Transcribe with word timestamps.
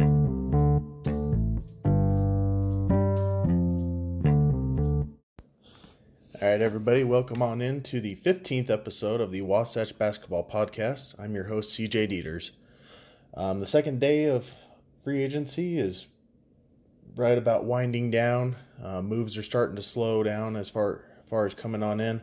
All 0.00 0.06
right, 6.40 6.60
everybody, 6.60 7.02
welcome 7.02 7.42
on 7.42 7.60
in 7.60 7.82
to 7.82 8.00
the 8.00 8.14
15th 8.14 8.70
episode 8.70 9.20
of 9.20 9.32
the 9.32 9.42
Wasatch 9.42 9.98
Basketball 9.98 10.48
Podcast. 10.48 11.18
I'm 11.18 11.34
your 11.34 11.44
host, 11.44 11.76
CJ 11.76 12.12
Dieters. 12.12 12.50
Um, 13.34 13.58
the 13.58 13.66
second 13.66 13.98
day 13.98 14.26
of 14.26 14.48
free 15.02 15.20
agency 15.24 15.78
is 15.78 16.06
right 17.16 17.36
about 17.36 17.64
winding 17.64 18.12
down. 18.12 18.54
Uh, 18.80 19.02
moves 19.02 19.36
are 19.36 19.42
starting 19.42 19.74
to 19.74 19.82
slow 19.82 20.22
down 20.22 20.54
as 20.54 20.70
far, 20.70 21.06
far 21.28 21.44
as 21.44 21.54
coming 21.54 21.82
on 21.82 21.98
in. 21.98 22.22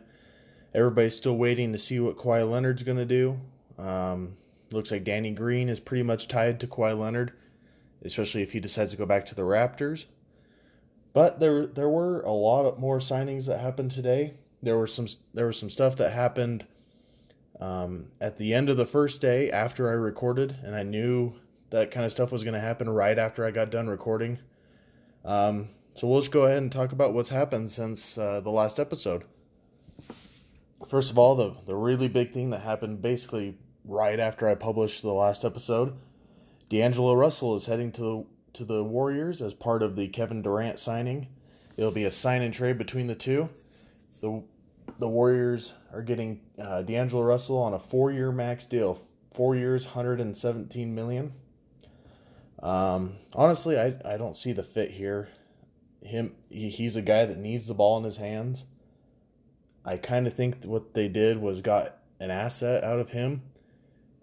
Everybody's 0.74 1.16
still 1.16 1.36
waiting 1.36 1.72
to 1.72 1.78
see 1.78 2.00
what 2.00 2.16
Kawhi 2.16 2.50
Leonard's 2.50 2.84
going 2.84 2.96
to 2.96 3.04
do. 3.04 3.38
Um, 3.76 4.38
looks 4.72 4.90
like 4.90 5.04
Danny 5.04 5.32
Green 5.32 5.68
is 5.68 5.78
pretty 5.78 6.04
much 6.04 6.26
tied 6.26 6.58
to 6.60 6.66
Kawhi 6.66 6.98
Leonard, 6.98 7.34
especially 8.04 8.42
if 8.42 8.52
he 8.52 8.60
decides 8.60 8.92
to 8.92 8.96
go 8.96 9.06
back 9.06 9.26
to 9.26 9.34
the 9.34 9.42
Raptors. 9.42 10.06
But 11.12 11.40
there 11.40 11.66
there 11.66 11.88
were 11.88 12.20
a 12.20 12.32
lot 12.32 12.78
more 12.78 12.98
signings 12.98 13.46
that 13.46 13.58
happened 13.58 13.90
today. 13.90 14.34
There 14.62 14.76
were 14.76 14.86
some 14.86 15.06
there 15.32 15.46
was 15.46 15.58
some 15.58 15.70
stuff 15.70 15.96
that 15.96 16.12
happened 16.12 16.66
um, 17.60 18.08
at 18.20 18.36
the 18.36 18.52
end 18.52 18.68
of 18.68 18.76
the 18.76 18.86
first 18.86 19.20
day 19.20 19.50
after 19.50 19.88
I 19.88 19.94
recorded, 19.94 20.56
and 20.62 20.74
I 20.74 20.82
knew 20.82 21.34
that 21.70 21.90
kind 21.90 22.04
of 22.04 22.12
stuff 22.12 22.32
was 22.32 22.44
going 22.44 22.54
to 22.54 22.60
happen 22.60 22.88
right 22.88 23.18
after 23.18 23.44
I 23.44 23.50
got 23.50 23.70
done 23.70 23.88
recording. 23.88 24.38
Um, 25.24 25.70
so 25.94 26.06
we'll 26.06 26.20
just 26.20 26.32
go 26.32 26.42
ahead 26.42 26.58
and 26.58 26.70
talk 26.70 26.92
about 26.92 27.14
what's 27.14 27.30
happened 27.30 27.70
since 27.70 28.18
uh, 28.18 28.40
the 28.40 28.50
last 28.50 28.78
episode. 28.78 29.24
First 30.88 31.10
of 31.10 31.18
all, 31.18 31.34
the 31.34 31.54
the 31.64 31.74
really 31.74 32.08
big 32.08 32.30
thing 32.30 32.50
that 32.50 32.60
happened 32.60 33.00
basically 33.00 33.56
right 33.84 34.20
after 34.20 34.48
I 34.48 34.54
published 34.54 35.02
the 35.02 35.12
last 35.12 35.44
episode, 35.44 35.96
D'Angelo 36.68 37.14
Russell 37.14 37.54
is 37.54 37.66
heading 37.66 37.92
to 37.92 38.02
the 38.02 38.24
to 38.54 38.64
the 38.64 38.82
Warriors 38.82 39.42
as 39.42 39.52
part 39.52 39.82
of 39.82 39.96
the 39.96 40.08
Kevin 40.08 40.42
Durant 40.42 40.78
signing. 40.78 41.28
It'll 41.76 41.90
be 41.90 42.04
a 42.04 42.10
sign 42.10 42.42
and 42.42 42.54
trade 42.54 42.78
between 42.78 43.06
the 43.06 43.14
two. 43.14 43.48
The 44.20 44.42
the 44.98 45.08
Warriors 45.08 45.74
are 45.92 46.02
getting 46.02 46.40
uh, 46.58 46.82
D'Angelo 46.82 47.22
Russell 47.22 47.58
on 47.58 47.74
a 47.74 47.78
four 47.78 48.10
year 48.10 48.32
max 48.32 48.64
deal, 48.64 49.00
four 49.32 49.54
years, 49.54 49.84
hundred 49.86 50.20
and 50.20 50.36
seventeen 50.36 50.94
million. 50.94 51.32
Um, 52.62 53.16
honestly, 53.34 53.78
I 53.78 53.94
I 54.04 54.16
don't 54.16 54.36
see 54.36 54.52
the 54.52 54.64
fit 54.64 54.90
here. 54.90 55.28
Him, 56.02 56.34
he, 56.50 56.68
he's 56.68 56.96
a 56.96 57.02
guy 57.02 57.26
that 57.26 57.38
needs 57.38 57.66
the 57.66 57.74
ball 57.74 57.98
in 57.98 58.04
his 58.04 58.16
hands. 58.16 58.64
I 59.84 59.96
kind 59.96 60.26
of 60.26 60.34
think 60.34 60.64
what 60.64 60.94
they 60.94 61.08
did 61.08 61.38
was 61.38 61.60
got 61.60 61.98
an 62.20 62.30
asset 62.30 62.82
out 62.82 62.98
of 62.98 63.10
him, 63.10 63.42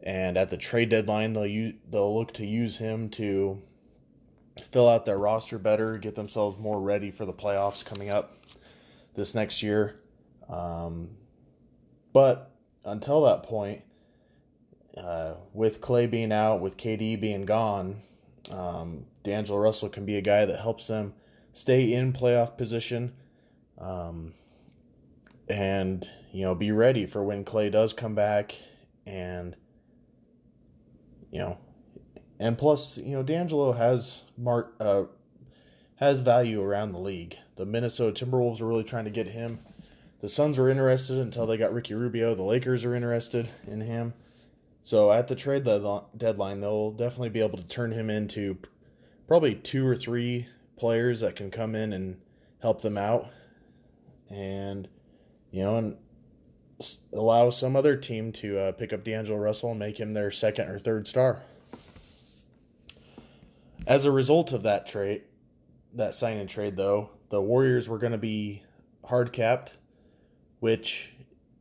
and 0.04 0.38
at 0.38 0.50
the 0.50 0.58
trade 0.58 0.90
deadline 0.90 1.34
they'll 1.34 1.48
use, 1.48 1.74
they'll 1.90 2.16
look 2.16 2.34
to 2.34 2.46
use 2.46 2.78
him 2.78 3.10
to 3.10 3.62
fill 4.72 4.88
out 4.88 5.06
their 5.06 5.18
roster 5.18 5.58
better, 5.58 5.98
get 5.98 6.16
themselves 6.16 6.60
more 6.60 6.80
ready 6.80 7.10
for 7.10 7.26
the 7.26 7.34
playoffs 7.34 7.84
coming 7.84 8.10
up 8.10 8.38
this 9.16 9.34
next 9.34 9.64
year. 9.64 9.96
Um, 10.50 11.10
but 12.12 12.52
until 12.86 13.22
that 13.22 13.44
point, 13.44 13.82
uh, 14.98 15.36
with 15.54 15.82
Clay 15.82 16.06
being 16.06 16.32
out, 16.32 16.62
with 16.62 16.78
KD 16.78 17.20
being 17.20 17.46
gone, 17.46 18.02
um, 18.52 19.06
D'Angelo 19.24 19.58
Russell 19.58 19.90
can 19.90 20.06
be 20.06 20.18
a 20.18 20.22
guy 20.22 20.46
that 20.46 20.60
helps 20.60 20.88
them 20.88 21.14
stay 21.54 21.94
in 21.94 22.14
playoff 22.14 22.58
position, 22.58 23.14
um, 23.80 24.34
and 25.48 26.08
you 26.32 26.44
know 26.44 26.54
be 26.54 26.72
ready 26.72 27.06
for 27.06 27.24
when 27.24 27.44
Clay 27.44 27.70
does 27.70 27.94
come 27.94 28.14
back, 28.14 28.56
and 29.08 29.56
you 31.34 31.40
know 31.40 31.58
and 32.44 32.58
plus, 32.58 32.98
you 32.98 33.14
know, 33.14 33.24
D'Angelo 33.24 33.72
has 33.72 34.24
mark 34.38 34.76
uh, 34.80 35.04
has 35.96 36.20
value 36.20 36.62
around 36.62 36.92
the 36.92 37.00
league. 37.00 37.38
The 37.56 37.66
Minnesota 37.66 38.26
Timberwolves 38.26 38.62
are 38.62 38.66
really 38.66 38.84
trying 38.84 39.06
to 39.06 39.12
get 39.12 39.28
him. 39.28 39.60
The 40.20 40.28
Suns 40.28 40.60
are 40.60 40.70
interested 40.70 41.20
until 41.20 41.46
they 41.46 41.56
got 41.56 41.74
Ricky 41.74 41.94
Rubio. 41.94 42.36
The 42.36 42.44
Lakers 42.44 42.84
are 42.84 42.96
interested 42.96 43.50
in 43.68 43.80
him. 43.80 44.14
So 44.82 45.10
at 45.10 45.30
the 45.30 45.36
trade 45.36 45.64
deadline, 45.64 46.60
they'll 46.60 46.92
definitely 46.92 47.30
be 47.30 47.40
able 47.40 47.58
to 47.58 47.68
turn 47.68 47.94
him 47.94 48.10
into 48.10 48.58
probably 49.26 49.56
two 49.56 49.88
or 49.88 49.96
three 49.96 50.48
players 50.76 51.22
that 51.22 51.38
can 51.38 51.50
come 51.50 51.76
in 51.76 51.94
and 51.94 52.20
help 52.62 52.82
them 52.82 52.98
out, 52.98 53.30
and 54.30 54.90
you 55.52 55.64
know, 55.64 55.78
and 55.78 55.98
allow 57.14 57.50
some 57.50 57.76
other 57.76 57.96
team 57.96 58.32
to 58.34 58.58
uh, 58.58 58.72
pick 58.72 58.94
up 58.94 59.04
D'Angelo 59.04 59.38
Russell 59.38 59.72
and 59.72 59.80
make 59.80 60.00
him 60.00 60.14
their 60.14 60.32
second 60.32 60.70
or 60.70 60.80
third 60.80 61.08
star. 61.08 61.42
As 63.86 64.06
a 64.06 64.12
result 64.12 64.54
of 64.54 64.64
that 64.64 64.88
trade, 64.88 65.24
that 65.94 66.16
sign 66.16 66.38
and 66.38 66.50
trade, 66.50 66.76
though, 66.76 67.10
the 67.30 67.42
Warriors 67.42 67.90
were 67.90 67.98
going 67.98 68.12
to 68.12 68.18
be 68.18 68.64
hard 69.06 69.34
capped, 69.34 69.78
which 70.60 71.14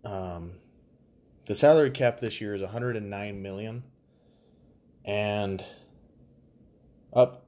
um, 0.04 0.52
the 1.46 1.54
salary 1.54 1.90
cap 1.90 2.20
this 2.20 2.40
year 2.40 2.54
is 2.54 2.62
109 2.62 3.42
million, 3.42 3.82
and 5.04 5.64
up 7.12 7.46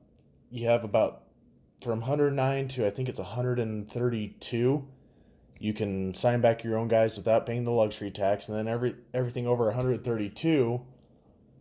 you 0.51 0.67
have 0.69 0.85
about 0.85 1.23
from 1.81 2.01
109 2.01 2.69
to 2.69 2.87
I 2.87 2.91
think 2.91 3.09
it's 3.09 3.19
132. 3.19 4.89
You 5.65 5.73
can 5.73 6.13
sign 6.15 6.43
back 6.43 6.63
your 6.63 6.77
own 6.77 6.89
guys 6.89 7.17
without 7.17 7.47
paying 7.47 7.65
the 7.65 7.71
luxury 7.71 8.11
tax, 8.11 8.51
and 8.51 8.59
then 8.59 8.69
every 8.69 8.97
everything 9.15 9.47
over 9.47 9.65
132 9.65 10.83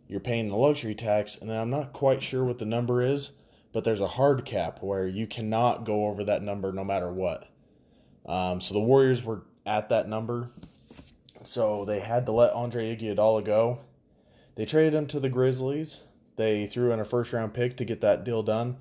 you're 0.09 0.19
paying 0.19 0.49
the 0.49 0.57
luxury 0.57 0.93
tax, 0.93 1.37
and 1.37 1.49
then 1.49 1.57
I'm 1.57 1.69
not 1.69 1.93
quite 1.93 2.21
sure 2.21 2.43
what 2.43 2.59
the 2.59 2.65
number 2.65 3.01
is, 3.01 3.31
but 3.71 3.85
there's 3.85 4.01
a 4.01 4.07
hard 4.07 4.43
cap 4.43 4.83
where 4.83 5.07
you 5.07 5.25
cannot 5.25 5.85
go 5.85 6.07
over 6.07 6.25
that 6.25 6.43
number 6.43 6.73
no 6.73 6.83
matter 6.83 7.11
what. 7.13 7.47
Um, 8.25 8.59
so 8.59 8.73
the 8.73 8.81
Warriors 8.81 9.23
were 9.23 9.43
at 9.65 9.87
that 9.87 10.09
number, 10.09 10.51
so 11.43 11.85
they 11.85 12.01
had 12.01 12.25
to 12.25 12.33
let 12.33 12.51
Andre 12.51 12.95
Iguodala 12.95 13.45
go. 13.45 13.79
They 14.55 14.65
traded 14.65 14.93
him 14.93 15.07
to 15.07 15.21
the 15.21 15.29
Grizzlies. 15.29 16.01
They 16.35 16.67
threw 16.67 16.91
in 16.91 16.99
a 16.99 17.05
first 17.05 17.31
round 17.31 17.53
pick 17.53 17.77
to 17.77 17.85
get 17.85 18.01
that 18.01 18.25
deal 18.25 18.43
done, 18.43 18.75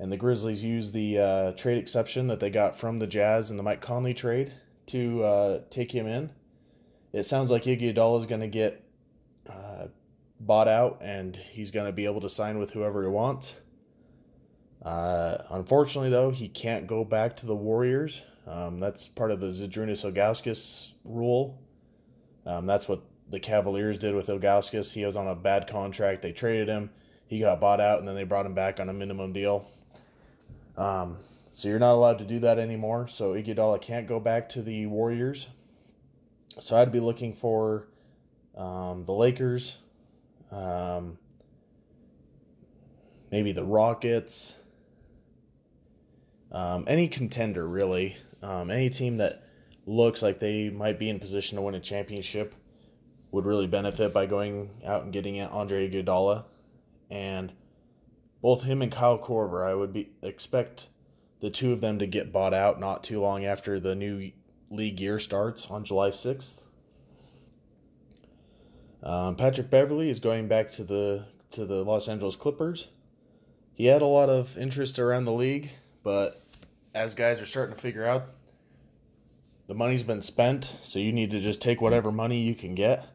and 0.00 0.10
the 0.10 0.16
Grizzlies 0.16 0.64
used 0.64 0.94
the 0.94 1.18
uh, 1.18 1.52
trade 1.52 1.76
exception 1.76 2.26
that 2.28 2.40
they 2.40 2.48
got 2.48 2.74
from 2.74 2.98
the 2.98 3.06
Jazz 3.06 3.50
and 3.50 3.58
the 3.58 3.62
Mike 3.62 3.82
Conley 3.82 4.14
trade 4.14 4.50
to 4.86 5.22
uh, 5.22 5.60
take 5.68 5.92
him 5.92 6.06
in. 6.06 6.30
It 7.12 7.24
sounds 7.24 7.50
like 7.50 7.64
Iggy 7.64 7.94
Iguodala 7.94 8.20
is 8.20 8.26
going 8.26 8.40
to 8.40 8.48
get 8.48 8.82
uh, 9.46 9.88
bought 10.40 10.68
out 10.68 11.02
and 11.02 11.36
he's 11.36 11.70
going 11.70 11.84
to 11.84 11.92
be 11.92 12.06
able 12.06 12.22
to 12.22 12.30
sign 12.30 12.58
with 12.58 12.70
whoever 12.70 13.02
he 13.02 13.08
wants. 13.08 13.56
Uh, 14.82 15.36
unfortunately, 15.50 16.08
though, 16.08 16.30
he 16.30 16.48
can't 16.48 16.86
go 16.86 17.04
back 17.04 17.36
to 17.36 17.46
the 17.46 17.54
Warriors. 17.54 18.22
Um, 18.46 18.80
that's 18.80 19.06
part 19.06 19.30
of 19.30 19.40
the 19.40 19.48
Zydrunas 19.48 20.10
Ilgauskas 20.10 20.92
rule. 21.04 21.60
Um, 22.46 22.64
that's 22.64 22.88
what 22.88 23.02
the 23.28 23.38
Cavaliers 23.38 23.98
did 23.98 24.14
with 24.14 24.28
Ilgauskas. 24.28 24.94
He 24.94 25.04
was 25.04 25.16
on 25.16 25.26
a 25.26 25.34
bad 25.34 25.66
contract. 25.66 26.22
They 26.22 26.32
traded 26.32 26.68
him. 26.68 26.88
He 27.26 27.38
got 27.38 27.60
bought 27.60 27.82
out, 27.82 27.98
and 27.98 28.08
then 28.08 28.14
they 28.14 28.24
brought 28.24 28.46
him 28.46 28.54
back 28.54 28.80
on 28.80 28.88
a 28.88 28.94
minimum 28.94 29.34
deal. 29.34 29.70
Um, 30.80 31.18
so 31.52 31.68
you're 31.68 31.78
not 31.78 31.92
allowed 31.92 32.18
to 32.20 32.24
do 32.24 32.38
that 32.38 32.58
anymore. 32.58 33.06
So 33.06 33.34
Iguodala 33.34 33.82
can't 33.82 34.06
go 34.06 34.18
back 34.18 34.48
to 34.50 34.62
the 34.62 34.86
Warriors. 34.86 35.46
So 36.58 36.76
I'd 36.76 36.90
be 36.90 37.00
looking 37.00 37.34
for 37.34 37.88
um, 38.56 39.04
the 39.04 39.12
Lakers, 39.12 39.78
um, 40.50 41.18
maybe 43.30 43.52
the 43.52 43.64
Rockets, 43.64 44.56
um, 46.50 46.84
any 46.86 47.08
contender 47.08 47.68
really, 47.68 48.16
um, 48.42 48.70
any 48.70 48.88
team 48.88 49.18
that 49.18 49.44
looks 49.86 50.22
like 50.22 50.40
they 50.40 50.70
might 50.70 50.98
be 50.98 51.10
in 51.10 51.20
position 51.20 51.56
to 51.56 51.62
win 51.62 51.74
a 51.74 51.80
championship 51.80 52.54
would 53.32 53.44
really 53.44 53.66
benefit 53.66 54.12
by 54.12 54.26
going 54.26 54.70
out 54.84 55.04
and 55.04 55.12
getting 55.12 55.40
Andre 55.40 55.88
Iguodala, 55.88 56.44
and 57.10 57.52
both 58.42 58.62
him 58.62 58.82
and 58.82 58.92
Kyle 58.92 59.18
Korver, 59.18 59.68
I 59.68 59.74
would 59.74 59.92
be 59.92 60.10
expect 60.22 60.88
the 61.40 61.50
two 61.50 61.72
of 61.72 61.80
them 61.80 61.98
to 61.98 62.06
get 62.06 62.32
bought 62.32 62.54
out 62.54 62.78
not 62.78 63.02
too 63.02 63.20
long 63.20 63.44
after 63.44 63.80
the 63.80 63.94
new 63.94 64.32
league 64.70 65.00
year 65.00 65.18
starts 65.18 65.70
on 65.70 65.84
July 65.84 66.10
sixth. 66.10 66.60
Um, 69.02 69.36
Patrick 69.36 69.70
Beverly 69.70 70.10
is 70.10 70.20
going 70.20 70.48
back 70.48 70.70
to 70.72 70.84
the 70.84 71.26
to 71.52 71.64
the 71.64 71.82
Los 71.84 72.08
Angeles 72.08 72.36
Clippers. 72.36 72.88
He 73.72 73.86
had 73.86 74.02
a 74.02 74.06
lot 74.06 74.28
of 74.28 74.58
interest 74.58 74.98
around 74.98 75.24
the 75.24 75.32
league, 75.32 75.70
but 76.02 76.40
as 76.94 77.14
guys 77.14 77.40
are 77.40 77.46
starting 77.46 77.74
to 77.74 77.80
figure 77.80 78.04
out, 78.04 78.26
the 79.68 79.74
money's 79.74 80.02
been 80.02 80.20
spent, 80.20 80.76
so 80.82 80.98
you 80.98 81.12
need 81.12 81.30
to 81.30 81.40
just 81.40 81.62
take 81.62 81.80
whatever 81.80 82.12
money 82.12 82.40
you 82.40 82.54
can 82.54 82.74
get. 82.74 83.06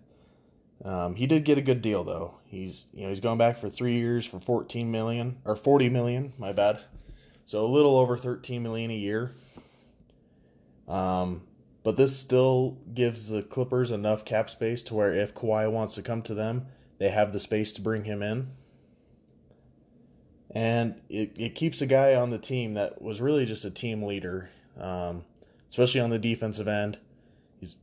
Um, 0.84 1.16
he 1.16 1.28
did 1.28 1.46
get 1.46 1.58
a 1.58 1.62
good 1.62 1.82
deal 1.82 2.04
though. 2.04 2.36
He's 2.56 2.88
you 2.94 3.04
know 3.04 3.10
he's 3.10 3.20
going 3.20 3.38
back 3.38 3.58
for 3.58 3.68
three 3.70 3.96
years 3.96 4.26
for 4.26 4.40
fourteen 4.40 4.90
million 4.90 5.38
or 5.44 5.58
forty 5.58 5.90
million. 5.90 6.32
My 6.38 6.54
bad. 6.54 6.80
So 7.46 7.66
a 7.66 7.68
little 7.68 7.98
over 7.98 8.16
thirteen 8.16 8.64
million 8.64 8.92
a 8.92 8.96
year. 8.96 9.36
Um, 10.88 11.42
but 11.84 11.98
this 11.98 12.18
still 12.18 12.78
gives 12.94 13.28
the 13.28 13.42
Clippers 13.44 13.92
enough 13.92 14.24
cap 14.24 14.50
space 14.50 14.84
to 14.84 14.94
where 14.94 15.12
if 15.12 15.36
Kawhi 15.36 15.70
wants 15.70 15.96
to 15.96 16.02
come 16.02 16.22
to 16.24 16.34
them, 16.34 16.68
they 16.98 17.10
have 17.10 17.34
the 17.34 17.40
space 17.40 17.74
to 17.74 17.82
bring 17.82 18.06
him 18.06 18.24
in. 18.24 18.52
and 20.56 20.96
it, 21.10 21.34
it 21.36 21.54
keeps 21.54 21.82
a 21.82 21.86
guy 21.86 22.16
on 22.16 22.30
the 22.30 22.38
team 22.38 22.76
that 22.76 23.02
was 23.02 23.20
really 23.22 23.46
just 23.46 23.66
a 23.66 23.70
team 23.70 24.02
leader, 24.04 24.50
um, 24.80 25.26
especially 25.70 26.00
on 26.00 26.10
the 26.10 26.18
defensive 26.18 26.68
end. 26.68 26.98
He's 27.60 27.76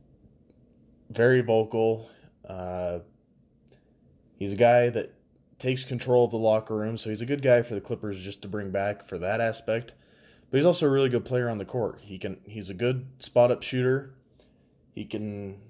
very 1.11 1.41
vocal. 1.41 2.09
Uh, 2.47 2.99
he's 4.43 4.53
a 4.53 4.57
guy 4.57 4.89
that 4.89 5.13
takes 5.57 5.85
control 5.85 6.25
of 6.25 6.31
the 6.31 6.37
locker 6.37 6.75
room, 6.75 6.97
so 6.97 7.09
he's 7.09 7.21
a 7.21 7.25
good 7.25 7.41
guy 7.41 7.61
for 7.61 7.75
the 7.75 7.81
Clippers 7.81 8.19
just 8.19 8.41
to 8.41 8.49
bring 8.49 8.71
back 8.71 9.05
for 9.05 9.17
that 9.17 9.39
aspect. 9.39 9.93
But 10.51 10.57
he's 10.57 10.65
also 10.65 10.85
a 10.85 10.89
really 10.89 11.07
good 11.07 11.23
player 11.23 11.49
on 11.49 11.57
the 11.57 11.65
court. 11.65 11.99
He 12.01 12.17
can 12.17 12.41
he's 12.45 12.69
a 12.69 12.73
good 12.73 13.05
spot 13.19 13.51
up 13.51 13.63
shooter. 13.63 14.15
He 14.93 15.05
can 15.05 15.61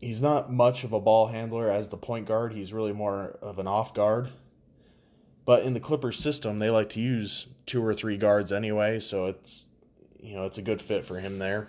he's 0.00 0.22
not 0.22 0.50
much 0.50 0.82
of 0.82 0.94
a 0.94 1.00
ball 1.00 1.26
handler 1.26 1.70
as 1.70 1.90
the 1.90 1.98
point 1.98 2.26
guard. 2.26 2.54
He's 2.54 2.72
really 2.72 2.94
more 2.94 3.38
of 3.42 3.58
an 3.58 3.66
off 3.66 3.92
guard. 3.92 4.30
But 5.44 5.64
in 5.64 5.74
the 5.74 5.80
Clippers 5.80 6.18
system, 6.18 6.58
they 6.58 6.70
like 6.70 6.88
to 6.90 7.00
use 7.00 7.48
two 7.66 7.84
or 7.84 7.92
three 7.92 8.16
guards 8.16 8.50
anyway, 8.50 9.00
so 9.00 9.26
it's 9.26 9.66
you 10.18 10.34
know 10.34 10.46
it's 10.46 10.58
a 10.58 10.62
good 10.62 10.80
fit 10.80 11.04
for 11.04 11.20
him 11.20 11.38
there. 11.38 11.68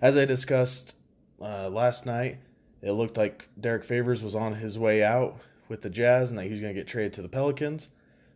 As 0.00 0.16
I 0.16 0.24
discussed 0.24 0.94
uh, 1.40 1.68
last 1.68 2.06
night, 2.06 2.38
it 2.84 2.92
looked 2.92 3.16
like 3.16 3.48
Derek 3.58 3.82
Favors 3.82 4.22
was 4.22 4.34
on 4.34 4.52
his 4.52 4.78
way 4.78 5.02
out 5.02 5.40
with 5.68 5.80
the 5.80 5.88
Jazz 5.88 6.28
and 6.28 6.38
that 6.38 6.44
he 6.44 6.52
was 6.52 6.60
going 6.60 6.74
to 6.74 6.78
get 6.78 6.86
traded 6.86 7.14
to 7.14 7.22
the 7.22 7.28
Pelicans. 7.28 7.88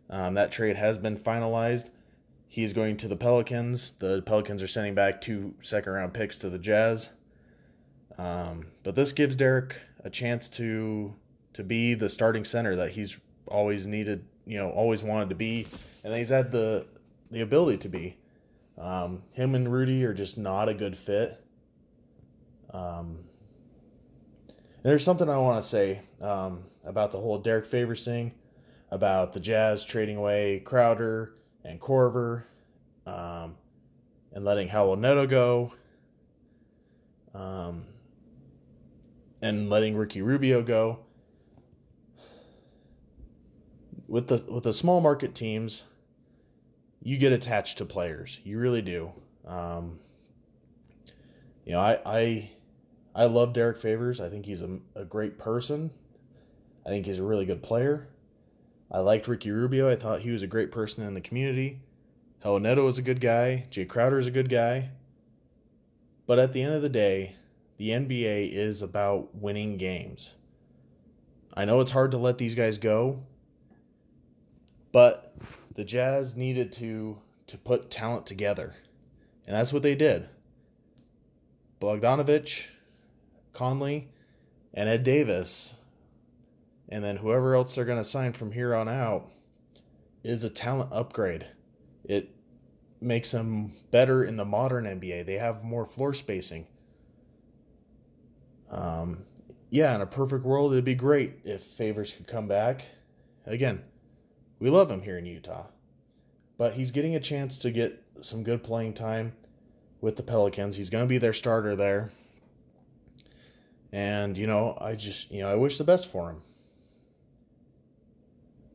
Um, 0.09 0.33
that 0.33 0.51
trade 0.51 0.75
has 0.75 0.97
been 0.97 1.15
finalized. 1.15 1.91
He 2.47 2.63
is 2.63 2.73
going 2.73 2.97
to 2.97 3.07
the 3.07 3.15
Pelicans. 3.15 3.91
The 3.91 4.23
Pelicans 4.23 4.63
are 4.63 4.67
sending 4.67 4.95
back 4.95 5.21
two 5.21 5.53
second 5.61 5.93
round 5.93 6.15
picks 6.15 6.39
to 6.39 6.49
the 6.49 6.57
Jazz. 6.57 7.11
Um, 8.17 8.65
but 8.81 8.95
this 8.95 9.13
gives 9.13 9.35
Derek 9.35 9.75
a 10.03 10.09
chance 10.09 10.49
to 10.49 11.13
to 11.53 11.63
be 11.63 11.93
the 11.93 12.09
starting 12.09 12.43
center 12.43 12.75
that 12.75 12.91
he's 12.91 13.19
always 13.47 13.85
needed, 13.85 14.25
you 14.45 14.57
know, 14.57 14.71
always 14.71 15.03
wanted 15.03 15.29
to 15.29 15.35
be, 15.35 15.67
and 16.03 16.13
he's 16.15 16.29
had 16.29 16.51
the 16.51 16.87
the 17.29 17.41
ability 17.41 17.77
to 17.77 17.89
be. 17.89 18.17
Um, 18.79 19.21
him 19.31 19.53
and 19.53 19.71
Rudy 19.71 20.03
are 20.05 20.13
just 20.13 20.39
not 20.39 20.69
a 20.69 20.73
good 20.73 20.97
fit. 20.97 21.39
Um, 22.73 23.19
there's 24.89 25.03
something 25.03 25.29
I 25.29 25.37
want 25.37 25.61
to 25.61 25.69
say 25.69 26.01
um, 26.19 26.63
about 26.83 27.11
the 27.11 27.19
whole 27.19 27.37
Derek 27.37 27.67
Favors 27.67 28.03
thing, 28.03 28.33
about 28.89 29.33
the 29.33 29.39
Jazz 29.39 29.85
trading 29.85 30.17
away 30.17 30.61
Crowder 30.65 31.35
and 31.63 31.79
Korver, 31.79 32.43
um, 33.05 33.55
and 34.33 34.43
letting 34.43 34.67
Raul 34.67 34.97
Neto 34.97 35.27
go, 35.27 35.73
um, 37.35 37.85
and 39.43 39.69
letting 39.69 39.95
Ricky 39.95 40.23
Rubio 40.23 40.63
go. 40.63 41.01
With 44.07 44.27
the 44.27 44.43
with 44.51 44.63
the 44.63 44.73
small 44.73 45.01
market 45.01 45.35
teams, 45.35 45.83
you 47.03 47.19
get 47.19 47.31
attached 47.31 47.77
to 47.77 47.85
players. 47.85 48.39
You 48.43 48.57
really 48.57 48.81
do. 48.81 49.11
Um, 49.45 49.99
you 51.63 51.73
know, 51.73 51.79
I, 51.79 51.99
I 52.03 52.51
I 53.15 53.25
love 53.25 53.53
Derek 53.53 53.77
Favors. 53.77 54.21
I 54.21 54.29
think 54.29 54.45
he's 54.45 54.61
a, 54.61 54.79
a 54.95 55.05
great 55.05 55.37
person. 55.37 55.91
I 56.85 56.89
think 56.89 57.05
he's 57.05 57.19
a 57.19 57.23
really 57.23 57.45
good 57.45 57.63
player. 57.63 58.07
I 58.91 58.99
liked 58.99 59.27
Ricky 59.27 59.51
Rubio. 59.51 59.89
I 59.89 59.95
thought 59.95 60.21
he 60.21 60.31
was 60.31 60.43
a 60.43 60.47
great 60.47 60.71
person 60.71 61.03
in 61.03 61.13
the 61.13 61.21
community. 61.21 61.79
Neto 62.43 62.87
is 62.87 62.97
a 62.97 63.03
good 63.03 63.19
guy. 63.19 63.65
Jay 63.69 63.85
Crowder 63.85 64.17
is 64.17 64.27
a 64.27 64.31
good 64.31 64.49
guy. 64.49 64.89
But 66.25 66.39
at 66.39 66.53
the 66.53 66.61
end 66.61 66.73
of 66.73 66.81
the 66.81 66.89
day, 66.89 67.35
the 67.77 67.89
NBA 67.89 68.53
is 68.53 68.81
about 68.81 69.35
winning 69.35 69.77
games. 69.77 70.35
I 71.53 71.65
know 71.65 71.81
it's 71.81 71.91
hard 71.91 72.11
to 72.11 72.17
let 72.17 72.37
these 72.37 72.55
guys 72.55 72.77
go, 72.77 73.21
but 74.91 75.33
the 75.73 75.83
Jazz 75.83 76.35
needed 76.35 76.71
to 76.73 77.17
to 77.47 77.57
put 77.57 77.89
talent 77.89 78.27
together. 78.27 78.75
And 79.47 79.55
that's 79.55 79.73
what 79.73 79.81
they 79.81 79.95
did. 79.95 80.29
Bogdanovich, 81.81 82.67
Conley, 83.53 84.09
and 84.73 84.87
Ed 84.87 85.03
Davis, 85.03 85.75
and 86.89 87.03
then 87.03 87.17
whoever 87.17 87.55
else 87.55 87.75
they're 87.75 87.85
going 87.85 87.97
to 87.97 88.03
sign 88.03 88.33
from 88.33 88.51
here 88.51 88.75
on 88.75 88.87
out 88.87 89.29
is 90.23 90.43
a 90.43 90.49
talent 90.49 90.91
upgrade. 90.91 91.45
It 92.03 92.29
makes 93.01 93.31
them 93.31 93.73
better 93.91 94.23
in 94.23 94.35
the 94.35 94.45
modern 94.45 94.85
NBA. 94.85 95.25
They 95.25 95.35
have 95.35 95.63
more 95.63 95.85
floor 95.85 96.13
spacing. 96.13 96.67
Um, 98.69 99.25
yeah, 99.69 99.95
in 99.95 100.01
a 100.01 100.05
perfect 100.05 100.43
world, 100.43 100.71
it'd 100.71 100.85
be 100.85 100.95
great 100.95 101.39
if 101.43 101.61
Favors 101.61 102.11
could 102.11 102.27
come 102.27 102.47
back. 102.47 102.85
Again, 103.45 103.81
we 104.59 104.69
love 104.69 104.91
him 104.91 105.01
here 105.01 105.17
in 105.17 105.25
Utah, 105.25 105.65
but 106.57 106.73
he's 106.73 106.91
getting 106.91 107.15
a 107.15 107.19
chance 107.19 107.59
to 107.59 107.71
get 107.71 108.03
some 108.21 108.43
good 108.43 108.63
playing 108.63 108.93
time 108.93 109.33
with 110.01 110.15
the 110.15 110.23
Pelicans. 110.23 110.75
He's 110.75 110.89
going 110.89 111.05
to 111.05 111.09
be 111.09 111.17
their 111.17 111.33
starter 111.33 111.75
there. 111.75 112.11
And, 113.91 114.37
you 114.37 114.47
know, 114.47 114.77
I 114.79 114.95
just, 114.95 115.31
you 115.31 115.41
know, 115.41 115.49
I 115.49 115.55
wish 115.55 115.77
the 115.77 115.83
best 115.83 116.11
for 116.11 116.29
him. 116.29 116.41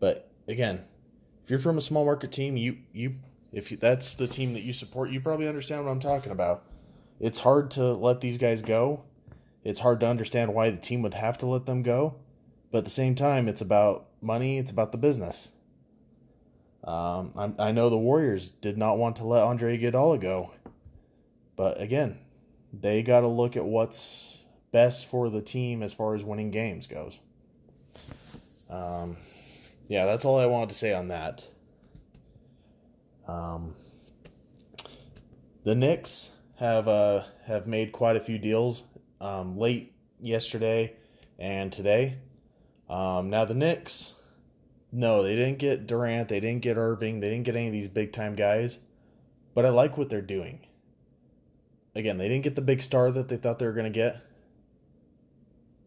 But 0.00 0.30
again, 0.48 0.84
if 1.44 1.50
you're 1.50 1.58
from 1.58 1.78
a 1.78 1.80
small 1.80 2.04
market 2.04 2.32
team, 2.32 2.56
you, 2.56 2.78
you, 2.92 3.16
if 3.52 3.70
you, 3.70 3.76
that's 3.76 4.16
the 4.16 4.26
team 4.26 4.54
that 4.54 4.62
you 4.62 4.72
support, 4.72 5.10
you 5.10 5.20
probably 5.20 5.46
understand 5.46 5.84
what 5.84 5.90
I'm 5.90 6.00
talking 6.00 6.32
about. 6.32 6.64
It's 7.20 7.38
hard 7.38 7.70
to 7.72 7.92
let 7.92 8.20
these 8.20 8.38
guys 8.38 8.60
go. 8.60 9.04
It's 9.62 9.78
hard 9.78 10.00
to 10.00 10.06
understand 10.06 10.52
why 10.52 10.70
the 10.70 10.76
team 10.76 11.02
would 11.02 11.14
have 11.14 11.38
to 11.38 11.46
let 11.46 11.66
them 11.66 11.82
go. 11.82 12.16
But 12.70 12.78
at 12.78 12.84
the 12.84 12.90
same 12.90 13.14
time, 13.14 13.46
it's 13.48 13.60
about 13.60 14.08
money, 14.20 14.58
it's 14.58 14.72
about 14.72 14.90
the 14.90 14.98
business. 14.98 15.52
Um, 16.82 17.32
I, 17.38 17.68
I 17.68 17.72
know 17.72 17.88
the 17.88 17.96
Warriors 17.96 18.50
did 18.50 18.76
not 18.76 18.98
want 18.98 19.16
to 19.16 19.24
let 19.24 19.42
Andre 19.42 19.78
Iguodala 19.78 20.20
go. 20.20 20.50
But 21.56 21.80
again, 21.80 22.18
they 22.72 23.02
got 23.02 23.20
to 23.20 23.28
look 23.28 23.56
at 23.56 23.64
what's 23.64 24.43
best 24.74 25.08
for 25.08 25.30
the 25.30 25.40
team 25.40 25.84
as 25.84 25.94
far 25.94 26.16
as 26.16 26.24
winning 26.24 26.50
games 26.50 26.88
goes. 26.88 27.20
Um, 28.68 29.16
yeah, 29.86 30.04
that's 30.04 30.24
all 30.24 30.36
I 30.40 30.46
wanted 30.46 30.70
to 30.70 30.74
say 30.74 30.92
on 30.92 31.08
that. 31.08 31.46
Um, 33.28 33.76
the 35.62 35.76
Knicks 35.76 36.32
have 36.56 36.88
uh, 36.88 37.22
have 37.46 37.68
made 37.68 37.92
quite 37.92 38.16
a 38.16 38.20
few 38.20 38.36
deals 38.36 38.82
um, 39.20 39.56
late 39.56 39.94
yesterday 40.20 40.96
and 41.38 41.72
today. 41.72 42.18
Um, 42.90 43.30
now 43.30 43.44
the 43.44 43.54
Knicks, 43.54 44.12
no, 44.90 45.22
they 45.22 45.36
didn't 45.36 45.58
get 45.58 45.86
Durant, 45.86 46.28
they 46.28 46.40
didn't 46.40 46.62
get 46.62 46.76
Irving, 46.76 47.20
they 47.20 47.30
didn't 47.30 47.44
get 47.44 47.54
any 47.54 47.68
of 47.68 47.72
these 47.72 47.86
big 47.86 48.12
time 48.12 48.34
guys, 48.34 48.80
but 49.54 49.64
I 49.64 49.68
like 49.68 49.96
what 49.96 50.10
they're 50.10 50.20
doing. 50.20 50.66
Again, 51.94 52.18
they 52.18 52.26
didn't 52.28 52.42
get 52.42 52.56
the 52.56 52.60
big 52.60 52.82
star 52.82 53.12
that 53.12 53.28
they 53.28 53.36
thought 53.36 53.60
they 53.60 53.66
were 53.66 53.72
going 53.72 53.84
to 53.84 53.96
get, 53.96 54.20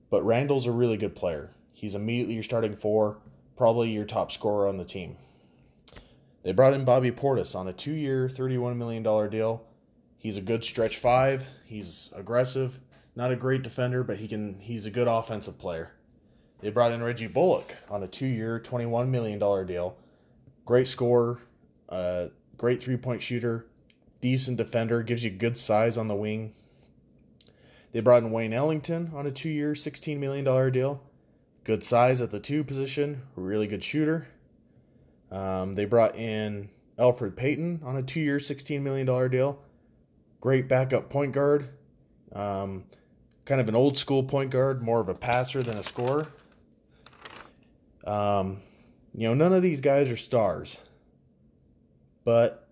but 0.10 0.24
Randle's 0.24 0.66
a 0.66 0.72
really 0.72 0.98
good 0.98 1.16
player. 1.16 1.52
He's 1.74 1.96
immediately 1.96 2.36
your 2.36 2.44
starting 2.44 2.76
four, 2.76 3.18
probably 3.56 3.90
your 3.90 4.06
top 4.06 4.32
scorer 4.32 4.68
on 4.68 4.78
the 4.78 4.86
team. 4.86 5.18
They 6.44 6.54
brought 6.54 6.74
in 6.74 6.86
Bobby 6.86 7.12
Portis 7.12 7.56
on 7.56 7.68
a 7.68 7.74
two 7.74 7.92
year, 7.92 8.28
$31 8.28 8.78
million 8.78 9.04
deal. 9.30 9.66
He's 10.18 10.38
a 10.38 10.42
good 10.42 10.64
stretch 10.64 10.98
five. 10.98 11.50
He's 11.66 12.12
aggressive. 12.16 12.80
Not 13.16 13.32
a 13.32 13.36
great 13.36 13.64
defender, 13.64 14.04
but 14.04 14.18
he 14.18 14.28
can 14.28 14.60
he's 14.60 14.86
a 14.86 14.92
good 14.92 15.08
offensive 15.08 15.58
player. 15.58 15.92
They 16.60 16.70
brought 16.70 16.92
in 16.92 17.04
Reggie 17.04 17.28
Bullock 17.28 17.76
on 17.90 18.04
a 18.04 18.08
two 18.08 18.26
year, 18.26 18.60
$21 18.60 19.10
million 19.10 19.40
deal. 19.68 19.98
Great 20.66 20.88
scorer, 20.88 21.40
uh, 21.90 22.28
great 22.58 22.82
three 22.82 22.98
point 22.98 23.22
shooter, 23.22 23.68
decent 24.22 24.58
defender, 24.58 25.04
gives 25.04 25.24
you 25.24 25.30
good 25.30 25.58
size 25.58 25.98
on 25.98 26.08
the 26.08 26.16
wing, 26.16 26.54
they 27.92 28.00
brought 28.00 28.24
in 28.24 28.32
Wayne 28.32 28.54
Ellington 28.54 29.12
on 29.14 29.26
a 29.26 29.32
two 29.32 29.50
year, 29.50 29.74
$16 29.74 30.18
million 30.18 30.72
deal. 30.72 31.02
Good 31.64 31.84
size 31.84 32.22
at 32.22 32.32
the 32.32 32.40
two 32.40 32.64
position, 32.64 33.24
really 33.36 33.68
good 33.68 33.84
shooter. 33.84 34.28
Um, 35.32 35.76
they 35.76 35.86
brought 35.86 36.16
in 36.16 36.70
Elfrid 36.98 37.36
Payton 37.36 37.82
on 37.84 37.98
a 37.98 38.04
two 38.04 38.20
year, 38.20 38.38
$16 38.38 38.82
million 38.82 39.30
deal. 39.30 39.60
Great 40.42 40.68
backup 40.68 41.10
point 41.10 41.34
guard. 41.34 41.70
Um, 42.34 42.84
kind 43.46 43.62
of 43.62 43.70
an 43.70 43.76
old 43.76 43.98
school 43.98 44.24
point 44.24 44.52
guard, 44.52 44.82
more 44.82 45.00
of 45.00 45.10
a 45.10 45.14
passer 45.14 45.64
than 45.64 45.78
a 45.78 45.84
scorer. 45.84 46.28
Um, 48.06 48.62
you 49.14 49.28
know, 49.28 49.34
none 49.34 49.54
of 49.54 49.62
these 49.62 49.82
guys 49.82 50.10
are 50.10 50.18
stars. 50.18 50.78
But, 52.24 52.68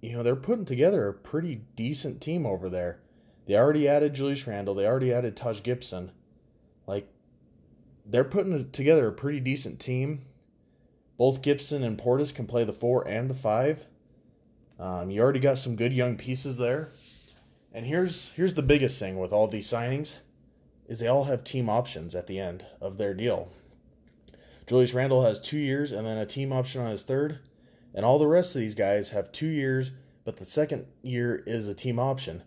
you 0.00 0.12
know, 0.16 0.22
they're 0.22 0.36
putting 0.36 0.64
together 0.64 1.08
a 1.08 1.12
pretty 1.12 1.62
decent 1.74 2.20
team 2.20 2.46
over 2.46 2.68
there. 2.68 3.00
They 3.46 3.54
already 3.54 3.88
added 3.88 4.14
Julius 4.14 4.46
Randle. 4.46 4.74
They 4.74 4.86
already 4.86 5.12
added 5.12 5.36
Taj 5.36 5.62
Gibson. 5.62 6.10
Like, 6.86 7.08
they're 8.04 8.24
putting 8.24 8.70
together 8.70 9.08
a 9.08 9.12
pretty 9.12 9.40
decent 9.40 9.80
team. 9.80 10.22
Both 11.16 11.42
Gibson 11.42 11.82
and 11.82 11.98
Portis 11.98 12.34
can 12.34 12.46
play 12.46 12.64
the 12.64 12.72
four 12.72 13.06
and 13.06 13.30
the 13.30 13.34
five. 13.34 13.86
Um, 14.78 15.10
you 15.10 15.22
already 15.22 15.40
got 15.40 15.58
some 15.58 15.76
good 15.76 15.92
young 15.92 16.16
pieces 16.16 16.58
there. 16.58 16.88
And 17.72 17.86
here's 17.86 18.32
here's 18.32 18.54
the 18.54 18.62
biggest 18.62 18.98
thing 19.00 19.18
with 19.18 19.32
all 19.32 19.48
these 19.48 19.68
signings 19.68 20.16
is 20.86 20.98
they 20.98 21.08
all 21.08 21.24
have 21.24 21.42
team 21.42 21.68
options 21.68 22.14
at 22.14 22.26
the 22.26 22.38
end 22.38 22.64
of 22.80 22.96
their 22.96 23.14
deal. 23.14 23.48
Julius 24.66 24.94
Randle 24.94 25.24
has 25.24 25.40
two 25.40 25.58
years 25.58 25.92
and 25.92 26.06
then 26.06 26.18
a 26.18 26.26
team 26.26 26.52
option 26.52 26.80
on 26.80 26.90
his 26.90 27.02
third. 27.02 27.38
And 27.94 28.04
all 28.04 28.18
the 28.18 28.26
rest 28.26 28.54
of 28.54 28.60
these 28.60 28.74
guys 28.74 29.10
have 29.10 29.32
two 29.32 29.46
years, 29.46 29.92
but 30.24 30.36
the 30.36 30.44
second 30.44 30.86
year 31.02 31.42
is 31.46 31.66
a 31.66 31.74
team 31.74 31.98
option. 31.98 32.42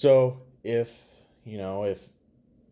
So 0.00 0.40
if, 0.64 1.04
you 1.44 1.58
know, 1.58 1.84
if 1.84 2.08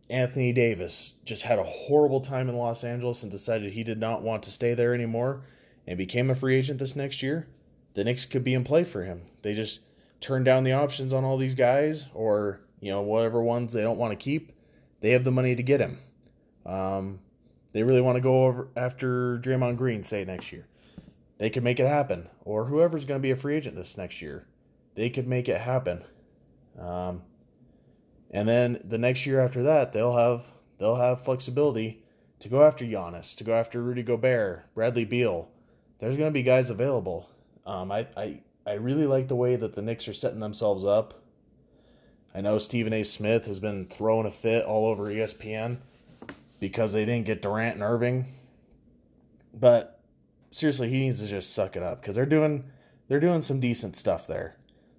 Anthony 0.08 0.50
Davis 0.54 1.12
just 1.26 1.42
had 1.42 1.58
a 1.58 1.62
horrible 1.62 2.22
time 2.22 2.48
in 2.48 2.56
Los 2.56 2.84
Angeles 2.84 3.22
and 3.22 3.30
decided 3.30 3.70
he 3.70 3.84
did 3.84 4.00
not 4.00 4.22
want 4.22 4.44
to 4.44 4.50
stay 4.50 4.72
there 4.72 4.94
anymore 4.94 5.42
and 5.86 5.98
became 5.98 6.30
a 6.30 6.34
free 6.34 6.56
agent 6.56 6.78
this 6.78 6.96
next 6.96 7.22
year, 7.22 7.46
the 7.92 8.02
Knicks 8.02 8.24
could 8.24 8.44
be 8.44 8.54
in 8.54 8.64
play 8.64 8.82
for 8.82 9.02
him. 9.02 9.20
They 9.42 9.54
just 9.54 9.80
turn 10.22 10.42
down 10.42 10.64
the 10.64 10.72
options 10.72 11.12
on 11.12 11.22
all 11.22 11.36
these 11.36 11.54
guys 11.54 12.06
or, 12.14 12.60
you 12.80 12.90
know, 12.90 13.02
whatever 13.02 13.42
ones 13.42 13.74
they 13.74 13.82
don't 13.82 13.98
want 13.98 14.12
to 14.12 14.24
keep. 14.24 14.52
They 15.02 15.10
have 15.10 15.24
the 15.24 15.30
money 15.30 15.54
to 15.54 15.62
get 15.62 15.82
him. 15.82 15.98
Um, 16.64 17.18
they 17.74 17.82
really 17.82 18.00
want 18.00 18.16
to 18.16 18.22
go 18.22 18.46
over 18.46 18.68
after 18.74 19.38
Draymond 19.38 19.76
Green, 19.76 20.02
say, 20.02 20.24
next 20.24 20.50
year. 20.50 20.66
They 21.36 21.50
could 21.50 21.62
make 21.62 21.78
it 21.78 21.88
happen. 21.88 22.26
Or 22.46 22.64
whoever's 22.64 23.04
going 23.04 23.20
to 23.20 23.22
be 23.22 23.32
a 23.32 23.36
free 23.36 23.54
agent 23.54 23.76
this 23.76 23.98
next 23.98 24.22
year. 24.22 24.46
They 24.94 25.10
could 25.10 25.28
make 25.28 25.50
it 25.50 25.60
happen. 25.60 26.04
Um, 26.80 27.22
and 28.30 28.48
then 28.48 28.80
the 28.84 28.98
next 28.98 29.26
year 29.26 29.40
after 29.40 29.62
that, 29.64 29.92
they'll 29.92 30.16
have 30.16 30.44
they'll 30.78 30.96
have 30.96 31.24
flexibility 31.24 32.04
to 32.40 32.48
go 32.48 32.62
after 32.62 32.84
Giannis, 32.84 33.36
to 33.36 33.44
go 33.44 33.54
after 33.54 33.82
Rudy 33.82 34.02
Gobert, 34.02 34.72
Bradley 34.74 35.04
Beal. 35.04 35.50
There's 35.98 36.16
going 36.16 36.28
to 36.28 36.34
be 36.34 36.42
guys 36.42 36.70
available. 36.70 37.28
Um, 37.66 37.90
I, 37.90 38.06
I 38.16 38.40
I 38.66 38.74
really 38.74 39.06
like 39.06 39.28
the 39.28 39.36
way 39.36 39.56
that 39.56 39.74
the 39.74 39.82
Knicks 39.82 40.08
are 40.08 40.12
setting 40.12 40.40
themselves 40.40 40.84
up. 40.84 41.22
I 42.34 42.42
know 42.42 42.58
Stephen 42.58 42.92
A. 42.92 43.02
Smith 43.02 43.46
has 43.46 43.58
been 43.58 43.86
throwing 43.86 44.26
a 44.26 44.30
fit 44.30 44.66
all 44.66 44.86
over 44.86 45.04
ESPN 45.04 45.78
because 46.60 46.92
they 46.92 47.04
didn't 47.04 47.26
get 47.26 47.42
Durant 47.42 47.76
and 47.76 47.82
Irving. 47.82 48.26
But 49.54 50.00
seriously, 50.50 50.88
he 50.90 51.00
needs 51.00 51.20
to 51.20 51.26
just 51.26 51.54
suck 51.54 51.76
it 51.76 51.82
up 51.82 52.00
because 52.00 52.14
they're 52.14 52.26
doing 52.26 52.64
they're 53.08 53.20
doing 53.20 53.40
some 53.40 53.58
decent 53.58 53.96
stuff 53.96 54.26
there. 54.26 54.56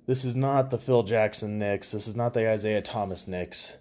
This 0.09 0.25
is 0.25 0.35
not 0.35 0.71
the 0.71 0.79
Phil 0.79 1.03
Jackson 1.03 1.59
Knicks. 1.59 1.91
This 1.91 2.07
is 2.07 2.15
not 2.15 2.33
the 2.33 2.51
Isiah 2.51 2.81
Thomas 2.81 3.27
Knicks. 3.27 3.77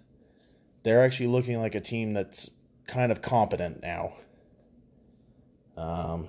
They're 0.83 1.03
actually 1.03 1.25
looking 1.25 1.59
like 1.59 1.73
a 1.73 1.81
team 1.81 2.13
that's 2.13 2.51
kind 2.85 3.11
of 3.11 3.23
competent 3.23 3.81
now. 3.81 4.13
Um, 5.75 6.27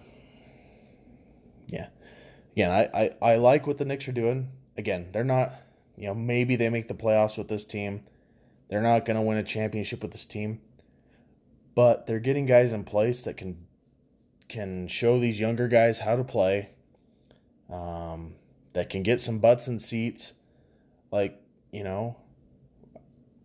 yeah. 1.68 1.88
Again, 2.52 2.70
I, 2.70 2.88
I, 2.94 3.32
I 3.32 3.36
like 3.36 3.66
what 3.66 3.76
the 3.76 3.84
Knicks 3.84 4.08
are 4.08 4.12
doing. 4.12 4.48
Again, 4.78 5.10
they're 5.12 5.22
not, 5.22 5.52
you 5.98 6.06
know, 6.06 6.14
maybe 6.14 6.56
they 6.56 6.70
make 6.70 6.88
the 6.88 6.94
playoffs 6.94 7.36
with 7.36 7.48
this 7.48 7.66
team. 7.66 8.02
They're 8.70 8.80
not 8.80 9.04
going 9.04 9.16
to 9.16 9.22
win 9.22 9.36
a 9.36 9.44
championship 9.44 10.00
with 10.00 10.12
this 10.12 10.24
team. 10.24 10.62
But 11.74 12.06
they're 12.06 12.20
getting 12.20 12.46
guys 12.46 12.72
in 12.72 12.84
place 12.84 13.20
that 13.24 13.36
can 13.36 13.66
can 14.48 14.88
show 14.88 15.18
these 15.18 15.38
younger 15.38 15.68
guys 15.68 15.98
how 15.98 16.16
to 16.16 16.24
play. 16.24 16.70
Um, 17.68 18.36
that 18.72 18.90
can 18.90 19.02
get 19.02 19.20
some 19.20 19.38
butts 19.38 19.68
and 19.68 19.80
seats. 19.80 20.34
Like, 21.10 21.40
you 21.72 21.84
know, 21.84 22.16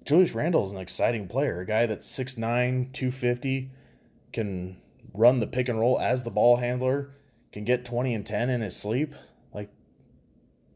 Julius 0.06 0.36
Randle 0.36 0.64
is 0.64 0.72
an 0.72 0.78
exciting 0.78 1.28
player, 1.28 1.62
a 1.62 1.66
guy 1.66 1.86
that's 1.88 2.08
6'9, 2.08 2.94
250, 2.94 3.72
can 4.34 4.78
run 5.14 5.40
the 5.40 5.48
pick 5.48 5.70
and 5.70 5.80
roll 5.80 6.00
as 6.00 6.24
the 6.24 6.30
ball 6.30 6.58
handler, 6.58 7.12
can 7.52 7.64
get 7.64 7.86
20 7.86 8.14
and 8.14 8.26
10 8.26 8.50
in 8.50 8.62
his 8.62 8.76
sleep. 8.76 9.16
Like, 9.54 9.70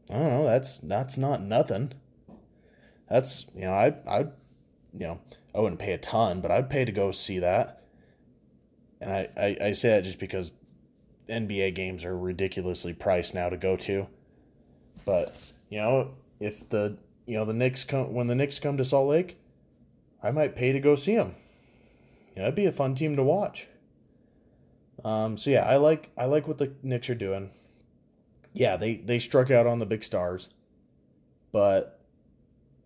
I 0.08 0.14
don't 0.14 0.28
know, 0.30 0.44
that's 0.44 0.80
that's 0.80 1.16
not 1.16 1.42
nothing. 1.42 1.92
That's, 3.08 3.46
you 3.54 3.62
know, 3.62 3.72
I 3.72 3.94
I 4.08 4.18
you 4.92 5.00
know, 5.00 5.20
I 5.54 5.60
wouldn't 5.60 5.80
pay 5.80 5.92
a 5.92 5.98
ton, 5.98 6.40
but 6.40 6.50
I'd 6.50 6.70
pay 6.70 6.84
to 6.84 6.92
go 6.92 7.12
see 7.12 7.38
that. 7.40 7.82
And 9.00 9.12
I, 9.12 9.28
I, 9.36 9.56
I 9.68 9.72
say 9.72 9.90
that 9.90 10.04
just 10.04 10.18
because 10.18 10.52
NBA 11.28 11.74
games 11.74 12.04
are 12.04 12.16
ridiculously 12.16 12.92
priced 12.92 13.34
now 13.34 13.48
to 13.48 13.56
go 13.56 13.76
to. 13.76 14.08
But 15.04 15.34
you 15.68 15.78
know, 15.78 16.12
if 16.38 16.68
the 16.68 16.96
you 17.26 17.36
know 17.36 17.44
the 17.44 17.54
Knicks 17.54 17.84
come 17.84 18.12
when 18.12 18.26
the 18.26 18.34
Knicks 18.34 18.58
come 18.58 18.76
to 18.76 18.84
Salt 18.84 19.08
Lake, 19.08 19.38
I 20.22 20.30
might 20.30 20.56
pay 20.56 20.72
to 20.72 20.80
go 20.80 20.96
see 20.96 21.16
them. 21.16 21.34
Yeah, 22.34 22.42
that'd 22.42 22.54
be 22.54 22.66
a 22.66 22.72
fun 22.72 22.94
team 22.94 23.16
to 23.16 23.22
watch. 23.22 23.68
Um, 25.04 25.36
so 25.36 25.50
yeah, 25.50 25.64
I 25.64 25.76
like 25.76 26.10
I 26.16 26.26
like 26.26 26.46
what 26.46 26.58
the 26.58 26.72
Knicks 26.82 27.10
are 27.10 27.14
doing. 27.14 27.50
Yeah, 28.52 28.76
they 28.76 28.96
they 28.96 29.18
struck 29.18 29.50
out 29.50 29.66
on 29.66 29.78
the 29.78 29.86
big 29.86 30.04
stars, 30.04 30.48
but 31.52 32.00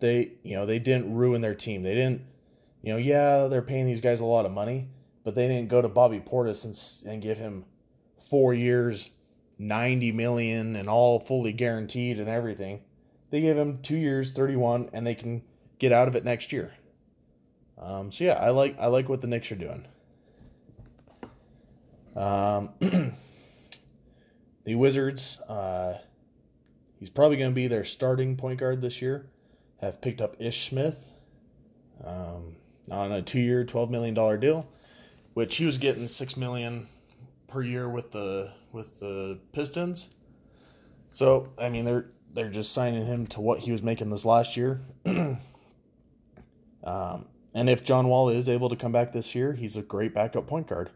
they 0.00 0.32
you 0.42 0.54
know 0.56 0.66
they 0.66 0.78
didn't 0.78 1.14
ruin 1.14 1.40
their 1.40 1.54
team. 1.54 1.82
They 1.82 1.94
didn't 1.94 2.22
you 2.82 2.92
know 2.92 2.98
yeah 2.98 3.46
they're 3.48 3.62
paying 3.62 3.86
these 3.86 4.00
guys 4.00 4.20
a 4.20 4.24
lot 4.24 4.46
of 4.46 4.52
money, 4.52 4.88
but 5.24 5.34
they 5.34 5.48
didn't 5.48 5.68
go 5.68 5.82
to 5.82 5.88
Bobby 5.88 6.20
Portis 6.20 6.64
and 6.64 7.12
and 7.12 7.22
give 7.22 7.38
him 7.38 7.64
four 8.30 8.54
years 8.54 9.10
90 9.58 10.12
million 10.12 10.76
and 10.76 10.88
all 10.88 11.18
fully 11.20 11.52
guaranteed 11.52 12.18
and 12.18 12.28
everything. 12.28 12.80
They 13.30 13.40
give 13.40 13.56
him 13.56 13.80
two 13.82 13.96
years, 13.96 14.32
31, 14.32 14.90
and 14.92 15.06
they 15.06 15.14
can 15.14 15.42
get 15.78 15.92
out 15.92 16.08
of 16.08 16.16
it 16.16 16.24
next 16.24 16.52
year. 16.52 16.72
Um, 17.78 18.12
so 18.12 18.24
yeah, 18.24 18.34
I 18.34 18.50
like 18.50 18.76
I 18.78 18.86
like 18.86 19.08
what 19.08 19.20
the 19.20 19.26
Knicks 19.26 19.50
are 19.50 19.56
doing. 19.56 19.86
Um, 22.14 22.70
the 24.64 24.74
Wizards, 24.76 25.40
uh, 25.48 25.98
he's 26.98 27.10
probably 27.10 27.36
going 27.36 27.50
to 27.50 27.54
be 27.54 27.66
their 27.66 27.84
starting 27.84 28.36
point 28.36 28.60
guard 28.60 28.80
this 28.80 29.02
year. 29.02 29.26
Have 29.80 30.00
picked 30.00 30.20
up 30.20 30.36
Ish 30.38 30.68
Smith 30.68 31.10
um, 32.04 32.56
on 32.90 33.12
a 33.12 33.20
two-year, 33.20 33.64
twelve 33.64 33.90
million 33.90 34.14
dollar 34.14 34.36
deal, 34.36 34.68
which 35.34 35.56
he 35.56 35.66
was 35.66 35.78
getting 35.78 36.06
six 36.08 36.36
million 36.36 36.86
per 37.48 37.62
year 37.62 37.88
with 37.88 38.12
the 38.12 38.52
with 38.74 39.00
the 39.00 39.38
Pistons. 39.52 40.10
So 41.10 41.52
I 41.58 41.68
mean 41.68 41.84
they're 41.84 42.06
they're 42.34 42.50
just 42.50 42.72
signing 42.72 43.06
him 43.06 43.26
to 43.28 43.40
what 43.40 43.60
he 43.60 43.72
was 43.72 43.82
making 43.82 44.10
this 44.10 44.24
last 44.24 44.56
year. 44.56 44.82
um, 45.06 45.38
and 47.54 47.70
if 47.70 47.84
John 47.84 48.08
Wall 48.08 48.28
is 48.28 48.48
able 48.48 48.68
to 48.68 48.76
come 48.76 48.90
back 48.90 49.12
this 49.12 49.34
year, 49.34 49.52
he's 49.52 49.76
a 49.76 49.82
great 49.82 50.12
backup 50.12 50.46
point 50.48 50.66
guard. 50.66 50.90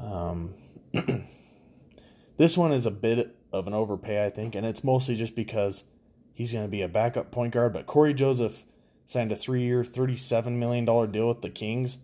Um, 0.00 0.54
this 2.36 2.56
one 2.56 2.70
is 2.72 2.86
a 2.86 2.90
bit 2.92 3.36
of 3.52 3.66
an 3.66 3.74
overpay, 3.74 4.24
I 4.24 4.30
think, 4.30 4.54
and 4.54 4.64
it's 4.64 4.84
mostly 4.84 5.16
just 5.16 5.34
because 5.34 5.84
he's 6.32 6.52
going 6.52 6.64
to 6.64 6.70
be 6.70 6.82
a 6.82 6.88
backup 6.88 7.32
point 7.32 7.52
guard. 7.52 7.72
But 7.72 7.86
Cory 7.86 8.14
Joseph 8.14 8.64
signed 9.06 9.32
a 9.32 9.36
three-year, 9.36 9.82
thirty-seven 9.82 10.58
million 10.58 10.84
dollar 10.84 11.08
deal 11.08 11.26
with 11.26 11.42
the 11.42 11.50
Kings. 11.50 11.98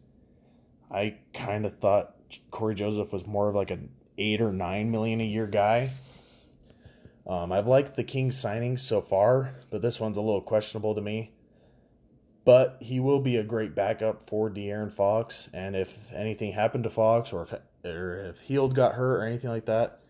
I 0.91 1.19
kind 1.33 1.65
of 1.65 1.79
thought 1.79 2.17
Cory 2.51 2.75
Joseph 2.75 3.13
was 3.13 3.27
more 3.27 3.49
of 3.49 3.55
like 3.55 3.71
an 3.71 3.91
eight 4.19 4.41
or 4.41 4.53
nine 4.53 4.91
million 4.91 5.21
a 5.21 5.25
year 5.25 5.47
guy. 5.47 5.91
Um, 7.27 7.53
I've 7.53 7.67
liked 7.67 7.97
the 7.97 8.05
Kings 8.05 8.41
signings 8.41 8.81
so 8.81 9.01
far, 9.01 9.55
but 9.71 9.83
this 9.83 10.01
one's 10.01 10.17
a 10.17 10.21
little 10.21 10.41
questionable 10.41 10.95
to 10.95 11.01
me. 11.01 11.33
But 12.45 12.79
he 12.81 12.99
will 13.01 13.21
be 13.21 13.37
a 13.37 13.45
great 13.45 13.75
backup 13.75 14.27
for 14.27 14.51
De'Aaron 14.51 14.91
Fox, 14.91 15.49
and 15.53 15.77
if 15.77 15.97
anything 16.13 16.53
happened 16.53 16.85
to 16.85 16.91
Fox, 16.91 17.33
or 17.33 17.43
if 17.43 17.55
or 17.85 18.17
if 18.17 18.41
Hield 18.41 18.75
got 18.75 18.95
hurt 18.95 19.19
or 19.19 19.25
anything 19.25 19.51
like 19.51 19.67
that, 19.67 20.01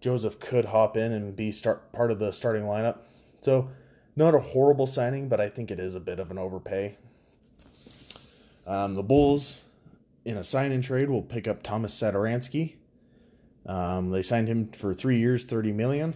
Joseph 0.00 0.40
could 0.40 0.66
hop 0.66 0.96
in 0.96 1.12
and 1.12 1.34
be 1.34 1.52
start 1.52 1.92
part 1.92 2.10
of 2.10 2.18
the 2.18 2.32
starting 2.32 2.64
lineup. 2.64 2.98
So, 3.40 3.70
not 4.16 4.34
a 4.34 4.40
horrible 4.40 4.86
signing, 4.86 5.28
but 5.28 5.40
I 5.40 5.48
think 5.48 5.70
it 5.70 5.78
is 5.80 5.94
a 5.94 6.00
bit 6.00 6.18
of 6.18 6.30
an 6.30 6.38
overpay. 6.38 6.96
Um, 8.66 8.94
the 8.94 9.02
Bulls 9.02 9.60
in 10.28 10.36
a 10.36 10.44
sign 10.44 10.72
and 10.72 10.84
trade 10.84 11.08
will 11.08 11.22
pick 11.22 11.48
up 11.48 11.62
Thomas 11.62 11.98
Satoransky. 11.98 12.74
Um, 13.64 14.10
they 14.10 14.20
signed 14.20 14.46
him 14.46 14.68
for 14.72 14.92
three 14.92 15.18
years, 15.18 15.44
thirty 15.44 15.72
million, 15.72 16.12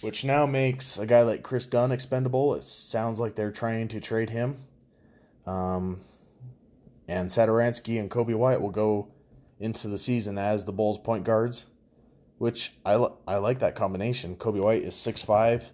which 0.00 0.24
now 0.24 0.44
makes 0.44 0.98
a 0.98 1.06
guy 1.06 1.22
like 1.22 1.44
Kris 1.44 1.64
Dunn 1.66 1.92
expendable. 1.92 2.56
It 2.56 2.64
sounds 2.64 3.20
like 3.20 3.36
they're 3.36 3.52
trying 3.52 3.86
to 3.88 4.00
trade 4.00 4.30
him. 4.30 4.56
Um, 5.46 6.00
and 7.06 7.28
Satoransky 7.28 8.00
and 8.00 8.10
Coby 8.10 8.34
White 8.34 8.60
will 8.60 8.70
go 8.70 9.06
into 9.60 9.86
the 9.86 9.98
season 9.98 10.36
as 10.36 10.64
the 10.64 10.72
Bulls 10.72 10.98
point 10.98 11.22
guards, 11.22 11.64
which 12.38 12.72
I, 12.84 12.94
I 13.28 13.36
like 13.36 13.60
that 13.60 13.76
combination. 13.76 14.34
Coby 14.34 14.60
White 14.60 14.82
is 14.82 14.94
6'5, 14.94 15.68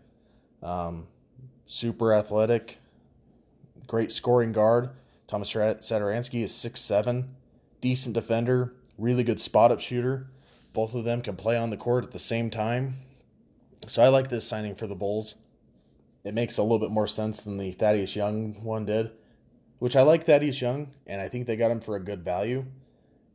um, 0.62 1.06
super 1.64 2.12
athletic, 2.12 2.78
great 3.86 4.12
scoring 4.12 4.52
guard. 4.52 4.90
Thomas 5.28 5.50
Satoransky 5.50 6.44
is 6.44 6.52
6'7, 6.52 7.24
decent 7.80 8.14
defender, 8.14 8.74
really 8.98 9.24
good 9.24 9.40
spot 9.40 9.72
up 9.72 9.80
shooter. 9.80 10.28
Both 10.72 10.94
of 10.94 11.04
them 11.04 11.22
can 11.22 11.36
play 11.36 11.56
on 11.56 11.70
the 11.70 11.76
court 11.76 12.04
at 12.04 12.12
the 12.12 12.18
same 12.18 12.50
time. 12.50 12.96
So 13.88 14.02
I 14.02 14.08
like 14.08 14.28
this 14.28 14.46
signing 14.46 14.74
for 14.74 14.86
the 14.86 14.94
Bulls. 14.94 15.34
It 16.24 16.34
makes 16.34 16.58
a 16.58 16.62
little 16.62 16.78
bit 16.78 16.90
more 16.90 17.06
sense 17.06 17.40
than 17.40 17.56
the 17.56 17.72
Thaddeus 17.72 18.14
Young 18.14 18.62
one 18.62 18.84
did, 18.84 19.10
which 19.78 19.96
I 19.96 20.02
like 20.02 20.24
Thaddeus 20.24 20.60
Young, 20.60 20.90
and 21.06 21.20
I 21.20 21.28
think 21.28 21.46
they 21.46 21.56
got 21.56 21.70
him 21.70 21.80
for 21.80 21.96
a 21.96 22.00
good 22.00 22.22
value. 22.22 22.66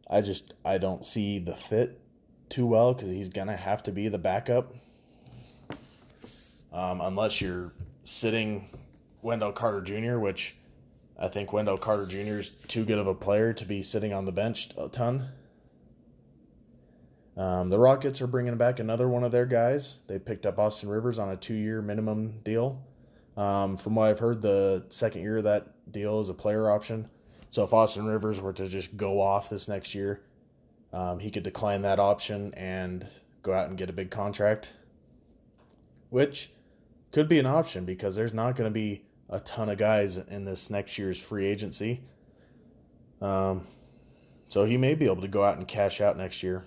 I 0.10 0.22
just 0.22 0.54
I 0.64 0.78
don't 0.78 1.04
see 1.04 1.40
the 1.40 1.56
fit 1.56 2.00
too 2.48 2.68
well 2.68 2.94
because 2.94 3.10
he's 3.10 3.30
gonna 3.30 3.58
have 3.58 3.82
to 3.84 3.92
be 3.92 4.08
the 4.08 4.20
backup, 4.20 4.76
um, 6.72 7.02
unless 7.02 7.42
you're 7.42 7.74
sitting 8.04 8.70
Wendell 9.24 9.52
Carter 9.52 9.82
Jr., 9.82 10.20
which 10.20 10.56
I 11.18 11.28
think 11.30 11.54
Wendell 11.54 11.78
Carter 11.78 12.06
Jr. 12.06 12.40
is 12.40 12.50
too 12.50 12.84
good 12.84 12.98
of 12.98 13.08
a 13.08 13.14
player 13.14 13.54
to 13.54 13.66
be 13.66 13.84
sitting 13.84 14.14
on 14.14 14.26
the 14.26 14.32
bench 14.32 14.70
a 14.78 14.90
ton. 14.90 15.30
Um, 17.38 17.70
the 17.70 17.80
Rockets 17.80 18.22
are 18.22 18.28
bringing 18.28 18.56
back 18.58 18.80
another 18.80 19.08
one 19.08 19.24
of 19.24 19.32
their 19.32 19.46
guys. 19.46 19.98
They 20.08 20.20
picked 20.20 20.46
up 20.46 20.58
Austin 20.58 20.90
Rivers 20.90 21.20
on 21.20 21.30
a 21.30 21.36
two-year 21.36 21.82
minimum 21.82 22.40
deal. 22.44 22.82
Um, 23.36 23.76
from 23.76 23.96
what 23.96 24.10
I've 24.10 24.20
heard, 24.20 24.42
the 24.42 24.86
second 24.90 25.22
year 25.22 25.38
of 25.38 25.44
that 25.44 25.92
deal 25.92 26.20
is 26.20 26.30
a 26.30 26.34
player 26.34 26.70
option. 26.70 27.10
So 27.50 27.64
if 27.64 27.74
Austin 27.74 28.06
Rivers 28.06 28.40
were 28.40 28.54
to 28.54 28.68
just 28.68 28.96
go 28.96 29.22
off 29.22 29.50
this 29.50 29.68
next 29.68 29.96
year, 29.96 30.22
um, 30.94 31.20
he 31.20 31.30
could 31.30 31.44
decline 31.44 31.82
that 31.82 32.00
option 32.00 32.54
and 32.56 33.06
go 33.42 33.54
out 33.54 33.68
and 33.68 33.78
get 33.78 33.90
a 33.90 33.94
big 33.94 34.12
contract, 34.12 34.74
which 36.10 36.52
could 37.12 37.28
be 37.28 37.40
an 37.40 37.46
option 37.46 37.86
because 37.86 38.16
there's 38.16 38.34
not 38.34 38.56
going 38.56 38.70
to 38.70 38.74
be 38.74 39.04
a 39.30 39.40
ton 39.40 39.70
of 39.70 39.78
guys 39.78 40.18
in 40.18 40.46
this 40.46 40.70
next 40.70 40.98
year's 40.98 41.20
free 41.20 41.46
agency. 41.46 42.02
Um, 43.22 43.66
so 44.50 44.66
he 44.66 44.78
may 44.78 44.96
be 44.96 45.06
able 45.06 45.22
to 45.22 45.28
go 45.28 45.44
out 45.44 45.58
and 45.58 45.68
cash 45.68 46.02
out 46.02 46.18
next 46.18 46.44
year. 46.44 46.64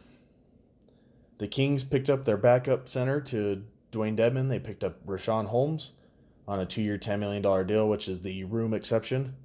The 1.39 1.47
Kings 1.47 1.85
picked 1.85 2.11
up 2.11 2.25
their 2.25 2.37
backup 2.37 2.89
center 2.89 3.21
to 3.23 3.63
Dewayne 3.93 4.17
Dedmon. 4.17 4.49
They 4.49 4.59
picked 4.59 4.83
up 4.83 5.05
Richaun 5.07 5.47
Holmes 5.47 5.93
on 6.49 6.61
a 6.61 6.67
two 6.67 6.83
year, 6.83 6.99
$10 6.99 7.19
million 7.21 7.67
deal, 7.67 7.89
which 7.89 8.09
is 8.09 8.23
the 8.23 8.45
room 8.45 8.75
exception. 8.75 9.37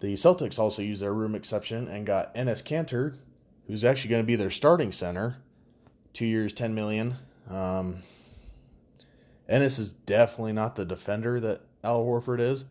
The 0.00 0.14
Celtics 0.14 0.58
also 0.60 0.80
used 0.80 1.02
their 1.02 1.12
room 1.12 1.34
exception 1.34 1.88
and 1.88 2.06
got 2.06 2.34
Enes 2.34 2.62
Kanter, 2.62 3.16
who's 3.66 3.84
actually 3.84 4.10
going 4.10 4.22
to 4.22 4.26
be 4.26 4.36
their 4.36 4.50
starting 4.50 4.92
center, 4.92 5.38
two 6.12 6.26
years, 6.26 6.52
10 6.52 6.72
million. 6.72 7.16
Um, 7.48 8.02
Enes 9.50 9.80
is 9.80 9.92
definitely 9.92 10.52
not 10.52 10.76
the 10.76 10.84
defender 10.84 11.40
that 11.40 11.62
Al 11.84 12.04
Horford 12.04 12.40
is, 12.40 12.64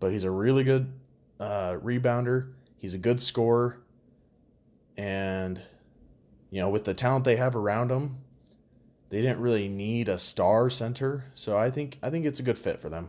but 0.00 0.12
he's 0.12 0.24
a 0.24 0.30
really 0.30 0.64
good 0.64 0.92
uh, 1.40 1.76
rebounder. 1.82 2.52
He's 2.78 2.94
a 2.94 2.98
good 2.98 3.20
scorer. 3.20 3.78
And 4.96 5.60
you 6.50 6.60
know, 6.60 6.68
with 6.68 6.84
the 6.84 6.94
talent 6.94 7.24
they 7.24 7.36
have 7.36 7.56
around 7.56 7.88
them, 7.88 8.18
they 9.10 9.20
didn't 9.20 9.40
really 9.40 9.68
need 9.68 10.08
a 10.08 10.18
star 10.18 10.70
center. 10.70 11.24
So 11.34 11.56
I 11.56 11.70
think 11.70 11.98
I 12.02 12.10
think 12.10 12.26
it's 12.26 12.40
a 12.40 12.42
good 12.42 12.58
fit 12.58 12.80
for 12.80 12.88
them. 12.88 13.08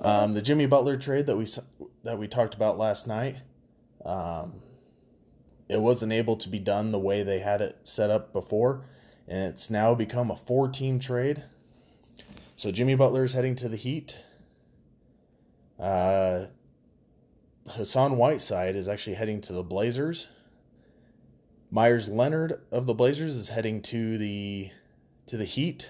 Um, 0.00 0.32
the 0.34 0.42
Jimmy 0.42 0.66
Butler 0.66 0.96
trade 0.96 1.26
that 1.26 1.36
we 1.36 1.46
that 2.04 2.18
we 2.18 2.28
talked 2.28 2.54
about 2.54 2.78
last 2.78 3.06
night, 3.06 3.36
um, 4.04 4.60
it 5.68 5.80
wasn't 5.80 6.12
able 6.12 6.36
to 6.36 6.48
be 6.48 6.58
done 6.58 6.92
the 6.92 6.98
way 6.98 7.22
they 7.22 7.40
had 7.40 7.60
it 7.60 7.78
set 7.82 8.10
up 8.10 8.32
before, 8.32 8.84
and 9.26 9.48
it's 9.48 9.70
now 9.70 9.94
become 9.94 10.30
a 10.30 10.36
four-team 10.36 11.00
trade. 11.00 11.42
So 12.58 12.72
Jimmy 12.72 12.96
Butler 12.96 13.22
is 13.22 13.32
heading 13.32 13.54
to 13.54 13.68
the 13.68 13.76
Heat. 13.76 14.18
Uh, 15.78 16.46
Hassan 17.68 18.16
Whiteside 18.16 18.74
is 18.74 18.88
actually 18.88 19.14
heading 19.14 19.40
to 19.42 19.52
the 19.52 19.62
Blazers. 19.62 20.26
Meyers 21.70 22.08
Leonard 22.08 22.60
of 22.72 22.84
the 22.84 22.94
Blazers 22.94 23.36
is 23.36 23.48
heading 23.48 23.80
to 23.82 24.18
the 24.18 24.72
to 25.28 25.36
the 25.36 25.44
Heat, 25.44 25.88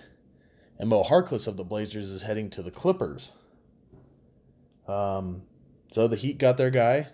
and 0.78 0.90
Mo 0.90 1.02
Harkless 1.04 1.48
of 1.48 1.56
the 1.56 1.64
Blazers 1.64 2.10
is 2.10 2.20
heading 2.20 2.50
to 2.50 2.62
the 2.62 2.70
Clippers. 2.70 3.32
Um, 4.86 5.44
so 5.90 6.06
the 6.06 6.16
Heat 6.16 6.36
got 6.36 6.58
their 6.58 6.70
guy. 6.70 7.08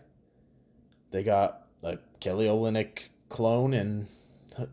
They 1.13 1.23
got 1.23 1.69
a 1.85 1.99
Kelly 2.19 2.47
Olynyk 2.47 3.09
clone 3.29 3.73
and 3.75 4.09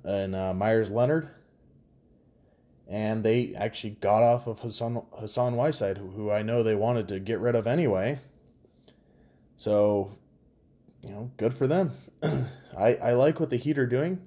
and 0.03 0.33
uh, 0.33 0.55
Meyers 0.55 0.89
Leonard, 0.89 1.29
and 2.91 3.23
they 3.23 3.53
actually 3.55 3.91
got 4.01 4.21
off 4.21 4.47
of 4.47 4.59
Hassan 4.59 5.01
Hassan 5.17 5.55
Whiteside, 5.55 5.97
who, 5.97 6.09
who 6.09 6.29
I 6.29 6.41
know 6.41 6.61
they 6.61 6.75
wanted 6.75 7.07
to 7.07 7.21
get 7.21 7.39
rid 7.39 7.55
of 7.55 7.65
anyway. 7.65 8.19
So, 9.55 10.11
you 11.01 11.11
know, 11.11 11.31
good 11.37 11.53
for 11.53 11.67
them. 11.67 11.91
I, 12.77 12.95
I 12.95 13.13
like 13.13 13.39
what 13.39 13.49
the 13.49 13.55
Heat 13.55 13.77
are 13.77 13.85
doing, 13.85 14.21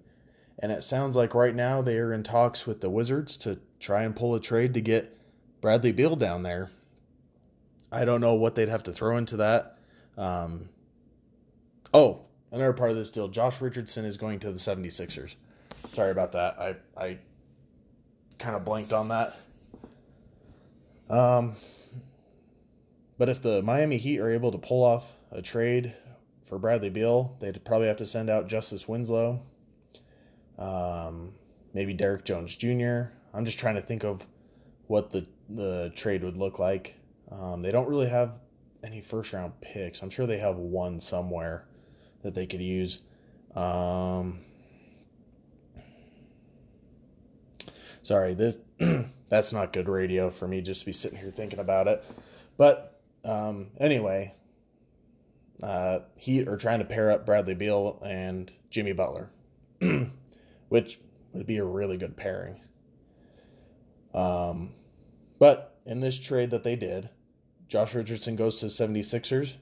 and 0.59 0.73
it 0.73 0.83
sounds 0.83 1.15
like 1.15 1.35
right 1.35 1.55
now 1.55 1.83
they 1.83 1.99
are 1.99 2.15
in 2.15 2.23
talks 2.23 2.67
with 2.67 2.81
the 2.81 2.89
Wizards 2.89 3.37
to 3.39 3.59
try 3.81 4.05
and 4.05 4.17
pull 4.17 4.35
a 4.35 4.41
trade 4.41 4.73
to 4.75 4.81
get 4.81 5.15
Bradley 5.61 5.93
Beal 5.93 6.17
down 6.17 6.43
there. 6.43 6.71
I 7.93 8.07
don't 8.07 8.23
know 8.23 8.35
what 8.35 8.55
they'd 8.55 8.71
have 8.71 8.85
to 8.85 8.93
throw 8.95 9.19
into 9.19 9.37
that. 9.37 9.77
Um, 10.17 10.71
oh, 11.93 12.23
another 12.51 12.73
part 12.73 12.91
of 12.91 12.97
this 12.97 13.11
deal 13.11 13.29
Josh 13.29 13.61
Richardson 13.61 14.07
is 14.07 14.17
going 14.17 14.39
to 14.39 14.51
the 14.51 14.59
76ers. 14.59 15.37
Sorry 15.91 16.11
about 16.11 16.33
that. 16.33 16.59
I, 16.59 16.77
I 16.97 17.19
kind 18.39 18.57
of 18.57 18.65
blanked 18.65 18.93
on 18.93 19.09
that. 19.09 19.37
Um, 21.09 21.57
but 23.19 23.29
if 23.29 23.43
the 23.43 23.63
Miami 23.63 23.99
Heat 23.99 24.21
are 24.21 24.31
able 24.31 24.53
to 24.53 24.59
pull 24.59 24.83
off 24.83 25.11
a 25.31 25.43
trade 25.43 25.95
for 26.43 26.59
Bradley 26.59 26.91
Beal, 26.91 27.37
they'd 27.41 27.65
probably 27.65 27.89
have 27.89 27.99
to 27.99 28.07
send 28.07 28.31
out 28.31 28.49
Justice 28.49 28.89
Winslow, 28.89 29.41
um, 30.59 31.33
maybe 31.73 31.95
Derrick 31.95 32.25
Jones 32.25 32.55
Jr. 32.55 33.05
I'm 33.33 33.45
just 33.45 33.59
trying 33.59 33.75
to 33.75 33.81
think 33.81 34.05
of 34.05 34.27
what 34.87 35.11
the 35.11 35.27
the 35.49 35.93
trade 35.95 36.25
would 36.25 36.37
look 36.37 36.59
like. 36.59 36.97
Um, 37.31 37.63
they 37.63 37.73
don't 37.73 37.89
really 37.89 38.09
have 38.09 38.33
any 38.83 39.01
first 39.01 39.33
round 39.33 39.61
picks. 39.61 40.03
I'm 40.03 40.11
sure 40.11 40.27
they 40.27 40.39
have 40.39 40.57
one 40.57 41.01
somewhere 41.01 41.67
that 42.23 42.35
they 42.35 42.47
could 42.47 42.61
use. 42.61 43.03
Um, 43.55 44.44
sorry, 48.05 48.35
this 48.35 48.59
that's 49.29 49.53
not 49.53 49.73
good 49.73 49.89
radio 49.89 50.31
for 50.31 50.47
me 50.47 50.61
just 50.61 50.81
to 50.81 50.87
be 50.87 50.93
sitting 50.93 51.19
here 51.19 51.31
thinking 51.31 51.59
about 51.59 51.89
it. 51.89 52.05
But 52.57 53.01
um, 53.25 53.69
anyway, 53.79 54.35
uh, 55.63 56.01
Heat 56.17 56.47
are 56.47 56.57
trying 56.57 56.79
to 56.79 56.85
pair 56.85 57.11
up 57.11 57.27
Bradley 57.27 57.55
Beal 57.55 58.01
and 58.05 58.53
Jimmy 58.71 58.93
Butler, 58.93 59.31
which 60.69 61.01
would 61.33 61.47
be 61.47 61.57
a 61.57 61.65
really 61.65 61.97
good 61.97 62.17
pairing. 62.17 62.61
Um, 64.15 64.75
but 65.39 65.79
in 65.85 66.01
this 66.01 66.19
trade 66.19 66.51
that 66.51 66.63
they 66.63 66.77
did, 66.77 67.11
Josh 67.67 67.95
Richardson 67.95 68.37
goes 68.37 68.61
to 68.61 68.67
76ers, 68.67 69.55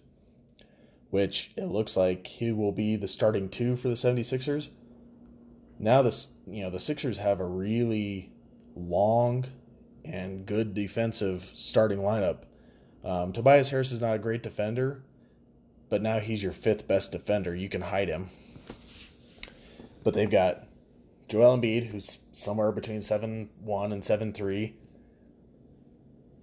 which 1.10 1.52
it 1.56 1.66
looks 1.66 1.96
like 1.96 2.26
he 2.26 2.52
will 2.52 2.72
be 2.72 2.96
the 2.96 3.08
starting 3.08 3.48
two 3.48 3.76
for 3.76 3.88
the 3.88 3.94
76ers. 3.94 4.68
Now 5.78 6.02
this 6.02 6.32
you 6.46 6.62
know 6.62 6.70
the 6.70 6.78
Sixers 6.78 7.18
have 7.18 7.40
a 7.40 7.44
really 7.44 8.31
long 8.74 9.44
and 10.04 10.46
good 10.46 10.74
defensive 10.74 11.42
starting 11.54 11.98
lineup. 11.98 12.44
Um, 13.04 13.32
Tobias 13.32 13.70
Harris 13.70 13.92
is 13.92 14.00
not 14.00 14.16
a 14.16 14.18
great 14.18 14.42
defender, 14.42 15.02
but 15.88 16.02
now 16.02 16.18
he's 16.18 16.42
your 16.42 16.52
fifth 16.52 16.86
best 16.86 17.12
defender. 17.12 17.54
You 17.54 17.68
can 17.68 17.80
hide 17.80 18.08
him. 18.08 18.30
But 20.04 20.14
they've 20.14 20.30
got 20.30 20.66
Joel 21.28 21.56
Embiid, 21.56 21.86
who's 21.86 22.18
somewhere 22.32 22.72
between 22.72 23.00
seven 23.00 23.50
one 23.60 23.92
and 23.92 24.04
seven 24.04 24.32
three. 24.32 24.76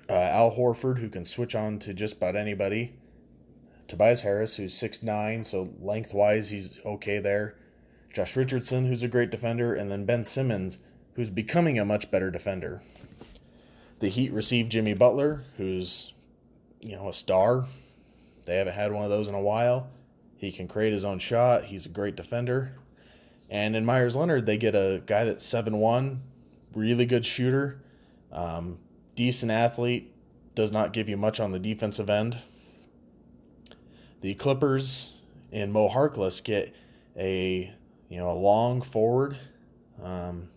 Uh, 0.10 0.14
Al 0.14 0.52
Horford, 0.52 1.00
who 1.00 1.10
can 1.10 1.24
switch 1.24 1.56
on 1.56 1.78
to 1.80 1.94
just 1.94 2.18
about 2.18 2.36
anybody. 2.36 2.96
Tobias 3.88 4.22
Harris, 4.22 4.56
who's 4.56 4.74
six 4.74 5.04
nine, 5.04 5.44
so 5.44 5.74
lengthwise 5.80 6.50
he's 6.50 6.80
okay 6.86 7.20
there. 7.20 7.56
Josh 8.14 8.36
Richardson, 8.36 8.86
who's 8.86 9.04
a 9.04 9.08
great 9.08 9.30
defender, 9.30 9.74
and 9.74 9.92
then 9.92 10.06
Ben 10.06 10.24
Simmons, 10.24 10.80
who's 11.20 11.30
becoming 11.30 11.78
a 11.78 11.84
much 11.84 12.10
better 12.10 12.32
defender. 12.32 12.82
The 14.00 14.08
Heat 14.08 14.32
received 14.32 14.72
Jimmy 14.72 14.94
Butler, 14.94 15.44
who's 15.58 16.14
you 16.80 16.96
know 16.96 17.10
a 17.10 17.14
star, 17.14 17.66
they 18.46 18.56
haven't 18.56 18.72
had 18.72 18.94
one 18.94 19.04
of 19.04 19.10
those 19.10 19.28
in 19.28 19.36
a 19.36 19.42
while. 19.42 19.90
He 20.38 20.50
can 20.50 20.70
create 20.70 20.94
his 20.94 21.04
own 21.04 21.20
shot. 21.20 21.66
He's 21.66 21.86
a 21.86 21.90
great 21.90 22.16
defender. 22.16 22.72
And 23.50 23.76
in 23.76 23.84
Meyers 23.84 24.16
Leonard, 24.16 24.46
they 24.46 24.56
get 24.56 24.76
a 24.76 25.04
guy 25.06 25.26
that's 25.26 25.44
7 25.44 25.76
1, 25.78 26.22
really 26.74 27.06
good 27.06 27.26
shooter, 27.26 27.82
um, 28.32 28.80
decent 29.16 29.52
athlete, 29.52 30.16
does 30.56 30.72
not 30.72 30.94
give 30.94 31.10
you 31.10 31.18
much 31.18 31.42
on 31.42 31.52
the 31.52 31.60
defensive 31.60 32.10
end. 32.10 32.38
The 34.22 34.36
Clippers 34.36 35.18
in 35.52 35.74
Mo 35.74 35.90
Harkless 35.90 36.42
get 36.42 36.74
a 37.18 37.74
you 38.08 38.18
know 38.18 38.32
a 38.32 38.40
long 38.40 38.82
forward, 38.82 39.38
um, 40.02 40.48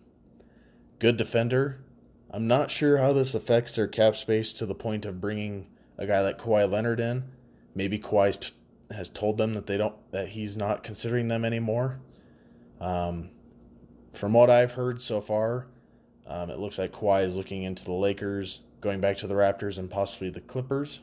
good 1.03 1.17
defender. 1.17 1.83
I'm 2.31 2.47
not 2.47 2.71
sure 2.71 2.97
how 2.97 3.11
this 3.11 3.35
affects 3.35 3.75
their 3.75 3.89
cap 3.89 4.15
space 4.15 4.53
to 4.53 4.65
the 4.65 4.73
point 4.73 5.03
of 5.03 5.19
bringing 5.19 5.67
a 5.97 6.07
guy 6.07 6.21
like 6.21 6.39
Kawhi 6.39 6.71
Leonard 6.71 7.01
in 7.01 7.25
maybe 7.75 7.99
Kawhi 7.99 8.39
t- 8.39 8.53
has 8.89 9.09
told 9.09 9.37
them 9.37 9.53
that 9.53 9.67
they 9.67 9.77
don't 9.77 9.95
that 10.11 10.29
he's 10.29 10.55
not 10.55 10.81
considering 10.81 11.27
them 11.27 11.43
anymore. 11.43 11.99
Um, 12.79 13.31
from 14.13 14.31
what 14.31 14.49
I've 14.49 14.71
heard 14.71 15.01
so 15.01 15.19
far, 15.19 15.67
um, 16.25 16.49
it 16.49 16.57
looks 16.57 16.77
like 16.77 16.93
Kawhi 16.93 17.25
is 17.25 17.35
looking 17.35 17.63
into 17.63 17.83
the 17.83 17.91
Lakers, 17.91 18.61
going 18.79 19.01
back 19.01 19.17
to 19.17 19.27
the 19.27 19.33
Raptors, 19.33 19.77
and 19.77 19.89
possibly 19.89 20.29
the 20.29 20.39
Clippers. 20.39 21.01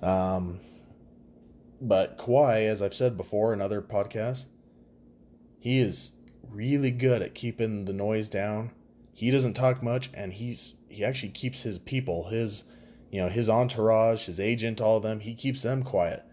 Um, 0.00 0.60
but 1.80 2.16
Kawhi, 2.16 2.68
as 2.68 2.80
I've 2.80 2.94
said 2.94 3.16
before 3.16 3.52
in 3.52 3.60
other 3.60 3.82
podcasts, 3.82 4.44
he 5.58 5.80
is 5.80 6.12
really 6.52 6.90
good 6.90 7.22
at 7.22 7.34
keeping 7.34 7.84
the 7.84 7.92
noise 7.92 8.28
down. 8.28 8.70
He 9.12 9.30
doesn't 9.30 9.54
talk 9.54 9.82
much, 9.82 10.10
and 10.14 10.32
he's 10.32 10.74
he 10.88 11.04
actually 11.04 11.30
keeps 11.30 11.62
his 11.62 11.78
people, 11.78 12.28
his 12.28 12.64
you 13.10 13.20
know, 13.20 13.28
his 13.28 13.48
entourage, 13.48 14.24
his 14.24 14.40
agent, 14.40 14.80
all 14.80 14.96
of 14.96 15.02
them, 15.02 15.20
he 15.20 15.34
keeps 15.34 15.62
them 15.62 15.82
quiet. 15.82 16.24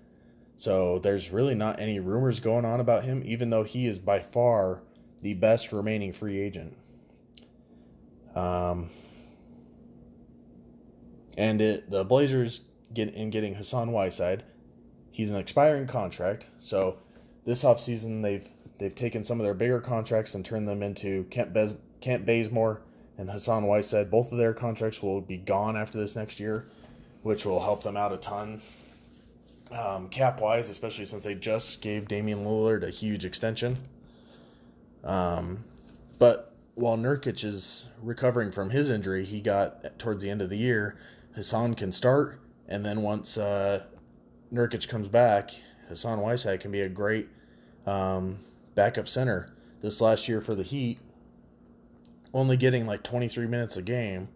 So 0.55 0.99
there's 0.99 1.29
really 1.29 1.53
not 1.53 1.79
any 1.79 1.99
rumors 1.99 2.39
going 2.39 2.65
on 2.65 2.79
about 2.79 3.03
him, 3.03 3.21
even 3.25 3.49
though 3.49 3.63
he 3.63 3.85
is 3.85 3.99
by 3.99 4.19
far 4.19 4.81
the 5.21 5.33
best 5.33 5.73
remaining 5.73 6.13
free 6.13 6.39
agent. 6.39 6.75
Um, 8.33 8.89
and 11.37 11.61
it, 11.61 11.89
the 11.89 12.05
Blazers 12.05 12.61
get 12.93 13.13
in 13.13 13.29
getting 13.29 13.55
Hassan 13.55 13.91
Whiteside. 13.91 14.43
He's 15.11 15.31
an 15.31 15.37
expiring 15.37 15.87
contract, 15.87 16.47
so 16.59 16.97
this 17.43 17.63
offseason 17.63 18.21
they've 18.21 18.47
they've 18.79 18.95
taken 18.95 19.23
some 19.23 19.39
of 19.39 19.43
their 19.43 19.53
bigger 19.53 19.79
contracts 19.79 20.33
and 20.33 20.43
turned 20.43 20.67
them 20.67 20.81
into 20.81 21.25
Kent, 21.25 21.53
Bez, 21.53 21.75
Kent 22.01 22.25
Bazemore 22.25 22.81
and 23.17 23.29
Hassan 23.29 23.65
Whiteside. 23.65 24.09
Both 24.09 24.31
of 24.31 24.37
their 24.37 24.53
contracts 24.53 25.03
will 25.03 25.21
be 25.21 25.37
gone 25.37 25.77
after 25.77 25.99
this 25.99 26.15
next 26.15 26.39
year, 26.39 26.65
which 27.21 27.45
will 27.45 27.59
help 27.59 27.83
them 27.83 27.97
out 27.97 28.13
a 28.13 28.17
ton. 28.17 28.61
Um, 29.71 30.09
cap 30.09 30.41
wise, 30.41 30.69
especially 30.69 31.05
since 31.05 31.25
they 31.25 31.35
just 31.35 31.81
gave 31.81 32.07
Damian 32.07 32.43
Lillard 32.43 32.83
a 32.83 32.89
huge 32.89 33.23
extension. 33.23 33.77
Um, 35.03 35.63
but 36.17 36.53
while 36.73 36.97
Nurkic 36.97 37.43
is 37.43 37.89
recovering 38.01 38.51
from 38.51 38.69
his 38.69 38.89
injury, 38.89 39.25
he 39.25 39.41
got 39.41 39.99
towards 39.99 40.23
the 40.23 40.29
end 40.29 40.41
of 40.41 40.49
the 40.49 40.57
year. 40.57 40.97
Hassan 41.35 41.75
can 41.75 41.91
start, 41.91 42.39
and 42.67 42.83
then 42.83 43.01
once 43.03 43.37
uh, 43.37 43.83
Nurkic 44.51 44.87
comes 44.87 45.07
back, 45.07 45.51
Hassan 45.87 46.19
Whiteside 46.19 46.61
can 46.61 46.71
be 46.71 46.81
a 46.81 46.89
great 46.89 47.27
um, 47.85 48.39
backup 48.79 49.09
center. 49.09 49.53
This 49.81 49.99
last 49.99 50.29
year 50.29 50.39
for 50.39 50.55
the 50.55 50.63
Heat, 50.63 50.99
only 52.33 52.55
getting 52.55 52.85
like 52.85 53.03
23 53.03 53.45
minutes 53.45 53.75
a 53.75 53.81
game, 53.81 54.29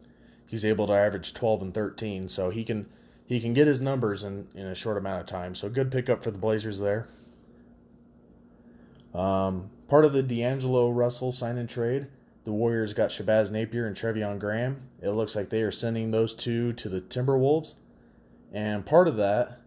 he's 0.50 0.66
able 0.66 0.86
to 0.88 0.94
average 0.94 1.34
12 1.34 1.62
and 1.62 1.74
13. 1.74 2.28
So 2.28 2.50
he 2.50 2.66
can 2.66 2.90
he 3.26 3.40
can 3.40 3.54
get 3.54 3.68
his 3.68 3.80
numbers 3.80 4.26
in, 4.26 4.50
in 4.54 4.66
a 4.66 4.76
short 4.76 4.98
amount 4.98 5.22
of 5.22 5.28
time. 5.28 5.56
So 5.56 5.70
good 5.70 5.90
pickup 5.90 6.22
for 6.22 6.30
the 6.30 6.40
Blazers 6.40 6.78
there. 6.78 7.08
Um, 9.14 9.70
part 9.88 10.04
of 10.04 10.12
the 10.12 10.22
D'Angelo 10.22 10.90
Russell 10.92 11.32
sign 11.32 11.58
and 11.58 11.70
trade, 11.70 12.08
the 12.44 12.52
Warriors 12.52 12.94
got 12.94 13.12
Shabazz 13.12 13.50
Napier 13.50 13.88
and 13.88 13.96
Treveon 13.96 14.40
Graham. 14.40 14.90
It 15.02 15.12
looks 15.12 15.38
like 15.38 15.50
they 15.50 15.62
are 15.62 15.72
sending 15.72 16.12
those 16.12 16.34
two 16.34 16.74
to 16.74 16.90
the 16.90 17.00
Timberwolves. 17.00 17.76
And 18.52 18.86
part 18.86 19.08
of 19.08 19.16
that, 19.16 19.62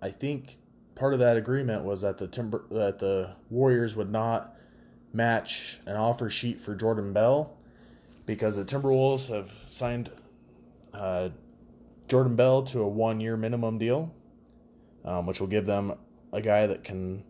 I 0.00 0.10
think 0.10 0.58
part 0.94 1.12
of 1.12 1.18
that 1.20 1.36
agreement 1.36 1.84
was 1.84 2.02
that 2.02 2.18
the 2.18 2.26
Timber 2.26 2.64
that 2.70 2.98
the 2.98 3.34
Warriors 3.50 3.96
would 3.96 4.10
not 4.10 4.56
match 5.12 5.78
an 5.86 5.96
offer 5.96 6.28
sheet 6.28 6.58
for 6.58 6.74
Jordan 6.74 7.12
Bell 7.12 7.56
because 8.26 8.56
the 8.56 8.64
Timberwolves 8.64 9.28
have 9.28 9.52
signed 9.68 10.10
uh, 10.92 11.28
Jordan 12.08 12.36
Bell 12.36 12.62
to 12.64 12.80
a 12.80 12.88
one 12.88 13.20
year 13.20 13.36
minimum 13.36 13.78
deal, 13.78 14.12
um, 15.04 15.26
which 15.26 15.40
will 15.40 15.48
give 15.48 15.66
them 15.66 15.94
a 16.32 16.40
guy 16.40 16.66
that 16.66 16.84
can 16.84 17.22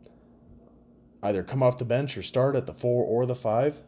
either 1.22 1.42
come 1.42 1.62
off 1.62 1.78
the 1.78 1.84
bench 1.84 2.16
or 2.18 2.22
start 2.22 2.56
at 2.56 2.66
the 2.66 2.74
four 2.74 3.04
or 3.04 3.26
the 3.26 3.34
five. 3.34 3.78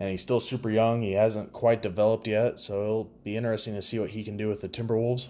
And 0.00 0.10
he's 0.10 0.22
still 0.22 0.38
super 0.38 0.70
young. 0.70 1.02
He 1.02 1.12
hasn't 1.12 1.52
quite 1.52 1.82
developed 1.82 2.28
yet, 2.28 2.60
so 2.60 2.82
it'll 2.82 3.10
be 3.24 3.36
interesting 3.36 3.74
to 3.74 3.82
see 3.82 3.98
what 3.98 4.10
he 4.10 4.22
can 4.22 4.36
do 4.36 4.48
with 4.48 4.60
the 4.60 4.68
Timberwolves. 4.68 5.28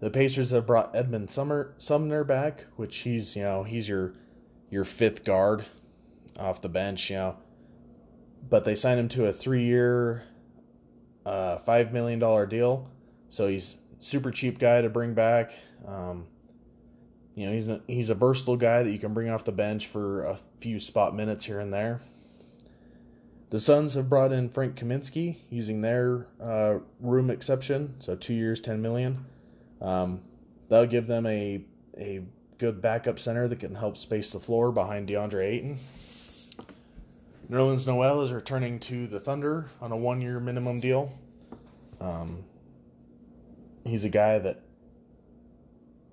The 0.00 0.10
Pacers 0.10 0.50
have 0.50 0.66
brought 0.66 0.94
Edmond 0.94 1.30
Summer, 1.30 1.74
Sumner 1.78 2.24
back, 2.24 2.64
which 2.76 2.98
he's 2.98 3.36
you 3.36 3.42
know 3.42 3.62
he's 3.62 3.88
your 3.88 4.14
your 4.70 4.84
fifth 4.84 5.24
guard 5.24 5.64
off 6.38 6.60
the 6.60 6.68
bench, 6.68 7.10
you 7.10 7.16
know. 7.16 7.36
But 8.48 8.64
they 8.64 8.74
signed 8.74 9.00
him 9.00 9.08
to 9.10 9.26
a 9.26 9.32
three 9.32 9.64
year, 9.64 10.24
uh, 11.24 11.56
five 11.58 11.92
million 11.92 12.18
dollar 12.18 12.46
deal, 12.46 12.90
so 13.28 13.48
he's 13.48 13.76
super 13.98 14.30
cheap 14.30 14.58
guy 14.58 14.82
to 14.82 14.88
bring 14.88 15.14
back. 15.14 15.52
Um, 15.86 16.26
you 17.34 17.46
know 17.46 17.52
he's 17.52 17.68
a, 17.68 17.80
he's 17.86 18.10
a 18.10 18.14
versatile 18.14 18.56
guy 18.56 18.82
that 18.82 18.90
you 18.90 18.98
can 18.98 19.14
bring 19.14 19.30
off 19.30 19.44
the 19.44 19.52
bench 19.52 19.86
for 19.86 20.24
a 20.24 20.38
few 20.58 20.78
spot 20.78 21.14
minutes 21.14 21.44
here 21.44 21.60
and 21.60 21.72
there. 21.72 22.00
The 23.50 23.60
Suns 23.60 23.94
have 23.94 24.08
brought 24.08 24.32
in 24.32 24.48
Frank 24.48 24.76
Kaminsky 24.76 25.36
using 25.48 25.80
their 25.80 26.26
uh, 26.40 26.78
room 27.00 27.30
exception, 27.30 27.94
so 28.00 28.16
two 28.16 28.34
years, 28.34 28.60
ten 28.60 28.82
million. 28.82 29.26
Um, 29.84 30.22
that'll 30.68 30.86
give 30.86 31.06
them 31.06 31.26
a 31.26 31.62
a 31.98 32.24
good 32.58 32.80
backup 32.80 33.18
center 33.18 33.46
that 33.46 33.60
can 33.60 33.74
help 33.74 33.96
space 33.96 34.32
the 34.32 34.40
floor 34.40 34.72
behind 34.72 35.08
DeAndre 35.08 35.44
Ayton. 35.44 35.78
Nerlens 37.50 37.86
Noel 37.86 38.22
is 38.22 38.32
returning 38.32 38.80
to 38.80 39.06
the 39.06 39.20
Thunder 39.20 39.66
on 39.80 39.92
a 39.92 39.96
one 39.96 40.22
year 40.22 40.40
minimum 40.40 40.80
deal. 40.80 41.12
Um, 42.00 42.44
he's 43.84 44.04
a 44.04 44.08
guy 44.08 44.38
that 44.38 44.62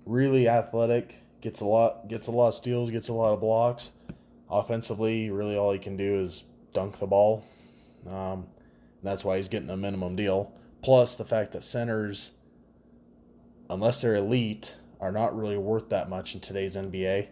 really 0.05 0.49
athletic, 0.49 1.23
gets 1.39 1.61
a 1.61 1.65
lot 1.65 2.09
gets 2.09 2.27
a 2.27 2.31
lot 2.31 2.49
of 2.49 2.55
steals, 2.55 2.91
gets 2.91 3.07
a 3.07 3.13
lot 3.13 3.33
of 3.33 3.39
blocks. 3.39 3.91
Offensively, 4.49 5.29
really 5.29 5.55
all 5.55 5.71
he 5.71 5.79
can 5.79 5.95
do 5.95 6.19
is 6.19 6.43
dunk 6.73 6.99
the 6.99 7.07
ball. 7.07 7.45
Um, 8.09 8.47
that's 9.01 9.23
why 9.23 9.37
he's 9.37 9.47
getting 9.47 9.69
a 9.69 9.77
minimum 9.77 10.17
deal. 10.17 10.51
Plus 10.81 11.15
the 11.15 11.23
fact 11.23 11.53
that 11.53 11.63
centers 11.63 12.31
unless 13.71 14.01
they're 14.01 14.15
elite, 14.15 14.75
are 14.99 15.11
not 15.11 15.35
really 15.35 15.57
worth 15.57 15.89
that 15.89 16.09
much 16.09 16.35
in 16.35 16.41
today's 16.41 16.75
NBA. 16.75 17.27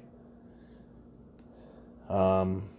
Um, 2.08 2.70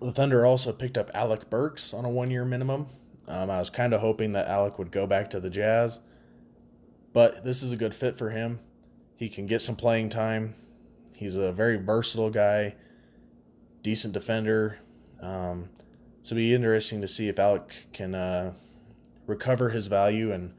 the 0.00 0.12
Thunder 0.12 0.44
also 0.44 0.72
picked 0.72 0.98
up 0.98 1.10
Alec 1.14 1.48
Burks 1.48 1.94
on 1.94 2.04
a 2.04 2.10
one 2.10 2.30
year 2.30 2.44
minimum. 2.44 2.88
Um, 3.28 3.48
I 3.48 3.58
was 3.58 3.70
kind 3.70 3.94
of 3.94 4.00
hoping 4.00 4.32
that 4.32 4.48
Alec 4.48 4.78
would 4.78 4.90
go 4.90 5.06
back 5.06 5.30
to 5.30 5.40
the 5.40 5.48
Jazz, 5.48 6.00
but 7.14 7.44
this 7.44 7.62
is 7.62 7.72
a 7.72 7.76
good 7.76 7.94
fit 7.94 8.18
for 8.18 8.30
him. 8.30 8.58
He 9.16 9.28
can 9.28 9.46
get 9.46 9.62
some 9.62 9.76
playing 9.76 10.10
time. 10.10 10.56
He's 11.16 11.36
a 11.36 11.52
very 11.52 11.76
versatile 11.76 12.28
guy, 12.28 12.74
decent 13.82 14.12
defender. 14.12 14.78
Um, 15.22 15.70
so 16.22 16.34
it'll 16.34 16.36
be 16.36 16.54
interesting 16.54 17.00
to 17.00 17.08
see 17.08 17.28
if 17.28 17.38
Alec 17.38 17.72
can 17.92 18.14
uh, 18.14 18.52
recover 19.26 19.70
his 19.70 19.86
value 19.86 20.32
and 20.32 20.52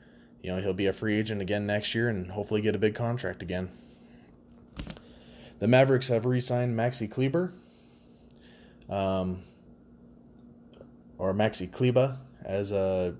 you 0.45 0.51
know, 0.51 0.61
he'll 0.61 0.73
be 0.73 0.85
a 0.85 0.93
free 0.93 1.17
agent 1.17 1.41
again 1.41 1.65
next 1.65 1.95
year 1.95 2.07
and 2.07 2.29
hopefully 2.29 2.61
get 2.61 2.75
a 2.75 2.77
big 2.77 2.93
contract 2.93 3.41
again. 3.41 3.67
The 5.57 5.67
Mavericks 5.67 6.09
have 6.09 6.23
re 6.27 6.39
signed 6.39 6.77
Maxi 6.77 7.09
Kleber, 7.09 7.51
um, 8.87 9.41
or 11.17 11.33
Maxi 11.33 11.67
Kleba, 11.67 12.17
as 12.43 12.71
uh, 12.71 13.13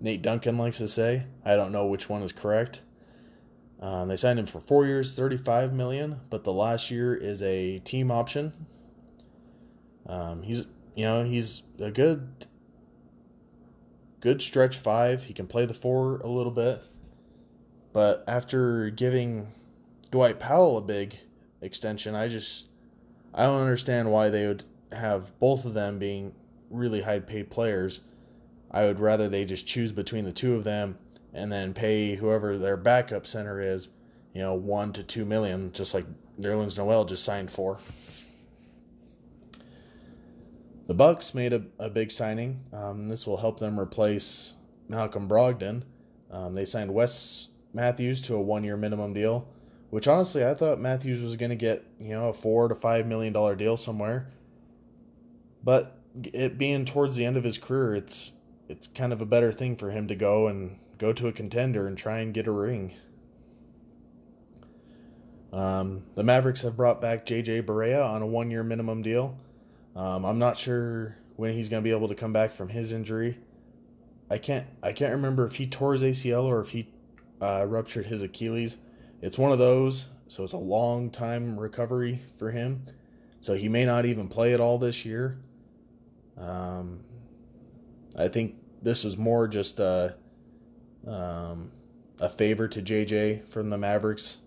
Nate 0.00 0.22
Duncan 0.22 0.56
likes 0.56 0.78
to 0.78 0.88
say. 0.88 1.24
I 1.44 1.56
don't 1.56 1.72
know 1.72 1.88
which 1.88 2.08
one 2.08 2.22
is 2.22 2.32
correct. 2.32 2.80
Um, 3.82 4.08
they 4.08 4.16
signed 4.16 4.38
him 4.38 4.46
for 4.46 4.60
four 4.60 4.86
years, 4.86 5.14
thirty-five 5.14 5.74
million, 5.74 6.20
but 6.30 6.42
the 6.42 6.54
last 6.54 6.90
year 6.90 7.14
is 7.14 7.42
a 7.42 7.80
team 7.80 8.10
option. 8.10 8.54
Um, 10.06 10.42
he's, 10.42 10.64
you 10.94 11.04
know, 11.04 11.22
he's 11.22 11.64
a 11.78 11.90
good 11.90 12.46
good 14.24 14.40
stretch 14.40 14.78
five. 14.78 15.22
He 15.24 15.34
can 15.34 15.46
play 15.46 15.66
the 15.66 15.74
four 15.74 16.16
a 16.20 16.28
little 16.28 16.50
bit. 16.50 16.82
But 17.92 18.24
after 18.26 18.88
giving 18.88 19.52
Dwight 20.10 20.40
Powell 20.40 20.78
a 20.78 20.80
big 20.80 21.18
extension, 21.60 22.14
I 22.14 22.28
just 22.28 22.68
I 23.34 23.44
don't 23.44 23.60
understand 23.60 24.10
why 24.10 24.30
they 24.30 24.46
would 24.46 24.64
have 24.92 25.38
both 25.38 25.66
of 25.66 25.74
them 25.74 25.98
being 25.98 26.34
really 26.70 27.02
high 27.02 27.20
paid 27.20 27.50
players. 27.50 28.00
I 28.70 28.86
would 28.86 28.98
rather 28.98 29.28
they 29.28 29.44
just 29.44 29.66
choose 29.66 29.92
between 29.92 30.24
the 30.24 30.32
two 30.32 30.54
of 30.54 30.64
them 30.64 30.98
and 31.34 31.52
then 31.52 31.74
pay 31.74 32.14
whoever 32.14 32.56
their 32.56 32.78
backup 32.78 33.26
center 33.26 33.60
is, 33.60 33.88
you 34.32 34.40
know, 34.40 34.54
one 34.54 34.92
to 34.94 35.02
two 35.02 35.26
million, 35.26 35.70
just 35.72 35.92
like 35.92 36.06
Nerlens 36.40 36.78
Noel 36.78 37.04
just 37.04 37.24
signed 37.24 37.50
for. 37.50 37.78
The 40.86 40.94
Bucks 40.94 41.34
made 41.34 41.52
a, 41.52 41.62
a 41.78 41.88
big 41.88 42.12
signing. 42.12 42.60
Um, 42.72 43.08
this 43.08 43.26
will 43.26 43.38
help 43.38 43.58
them 43.58 43.80
replace 43.80 44.54
Malcolm 44.88 45.28
Brogdon. 45.28 45.82
Um, 46.30 46.54
they 46.54 46.64
signed 46.66 46.92
Wes 46.92 47.48
Matthews 47.72 48.20
to 48.22 48.34
a 48.34 48.42
one-year 48.42 48.76
minimum 48.76 49.14
deal, 49.14 49.48
which 49.90 50.06
honestly 50.06 50.44
I 50.44 50.54
thought 50.54 50.78
Matthews 50.78 51.22
was 51.22 51.36
going 51.36 51.50
to 51.50 51.56
get 51.56 51.84
you 51.98 52.10
know 52.10 52.28
a 52.28 52.34
four 52.34 52.68
to 52.68 52.74
five 52.74 53.06
million 53.06 53.32
dollar 53.32 53.54
deal 53.54 53.76
somewhere. 53.76 54.30
But 55.62 55.96
it 56.22 56.58
being 56.58 56.84
towards 56.84 57.16
the 57.16 57.24
end 57.24 57.36
of 57.36 57.44
his 57.44 57.56
career, 57.56 57.94
it's 57.94 58.34
it's 58.68 58.86
kind 58.86 59.12
of 59.12 59.20
a 59.20 59.26
better 59.26 59.52
thing 59.52 59.76
for 59.76 59.90
him 59.90 60.06
to 60.08 60.14
go 60.14 60.48
and 60.48 60.78
go 60.98 61.12
to 61.12 61.28
a 61.28 61.32
contender 61.32 61.86
and 61.86 61.96
try 61.96 62.18
and 62.18 62.34
get 62.34 62.46
a 62.46 62.52
ring. 62.52 62.94
Um, 65.52 66.02
the 66.14 66.24
Mavericks 66.24 66.62
have 66.62 66.76
brought 66.76 67.00
back 67.00 67.24
J.J. 67.26 67.62
Barea 67.62 68.04
on 68.04 68.22
a 68.22 68.26
one-year 68.26 68.64
minimum 68.64 69.02
deal. 69.02 69.38
Um, 69.96 70.24
I'm 70.24 70.38
not 70.38 70.58
sure 70.58 71.16
when 71.36 71.52
he's 71.52 71.68
going 71.68 71.82
to 71.82 71.84
be 71.84 71.94
able 71.94 72.08
to 72.08 72.14
come 72.14 72.32
back 72.32 72.52
from 72.52 72.68
his 72.68 72.92
injury. 72.92 73.38
I 74.30 74.38
can't 74.38 74.66
I 74.82 74.92
can't 74.92 75.12
remember 75.12 75.46
if 75.46 75.56
he 75.56 75.66
tore 75.66 75.92
his 75.92 76.02
ACL 76.02 76.44
or 76.44 76.60
if 76.60 76.70
he 76.70 76.88
uh, 77.40 77.64
ruptured 77.66 78.06
his 78.06 78.22
Achilles. 78.22 78.78
It's 79.20 79.38
one 79.38 79.52
of 79.52 79.58
those, 79.58 80.08
so 80.26 80.44
it's 80.44 80.52
a 80.52 80.58
long 80.58 81.10
time 81.10 81.58
recovery 81.58 82.20
for 82.38 82.50
him. 82.50 82.84
So 83.40 83.54
he 83.54 83.68
may 83.68 83.84
not 83.84 84.06
even 84.06 84.28
play 84.28 84.54
at 84.54 84.60
all 84.60 84.78
this 84.78 85.04
year. 85.04 85.38
Um, 86.38 87.00
I 88.18 88.28
think 88.28 88.56
this 88.82 89.04
is 89.04 89.16
more 89.16 89.46
just 89.46 89.80
uh, 89.80 90.10
um, 91.06 91.70
a 92.20 92.28
favor 92.28 92.68
to 92.68 92.82
JJ 92.82 93.48
from 93.48 93.70
the 93.70 93.78
Mavericks. 93.78 94.38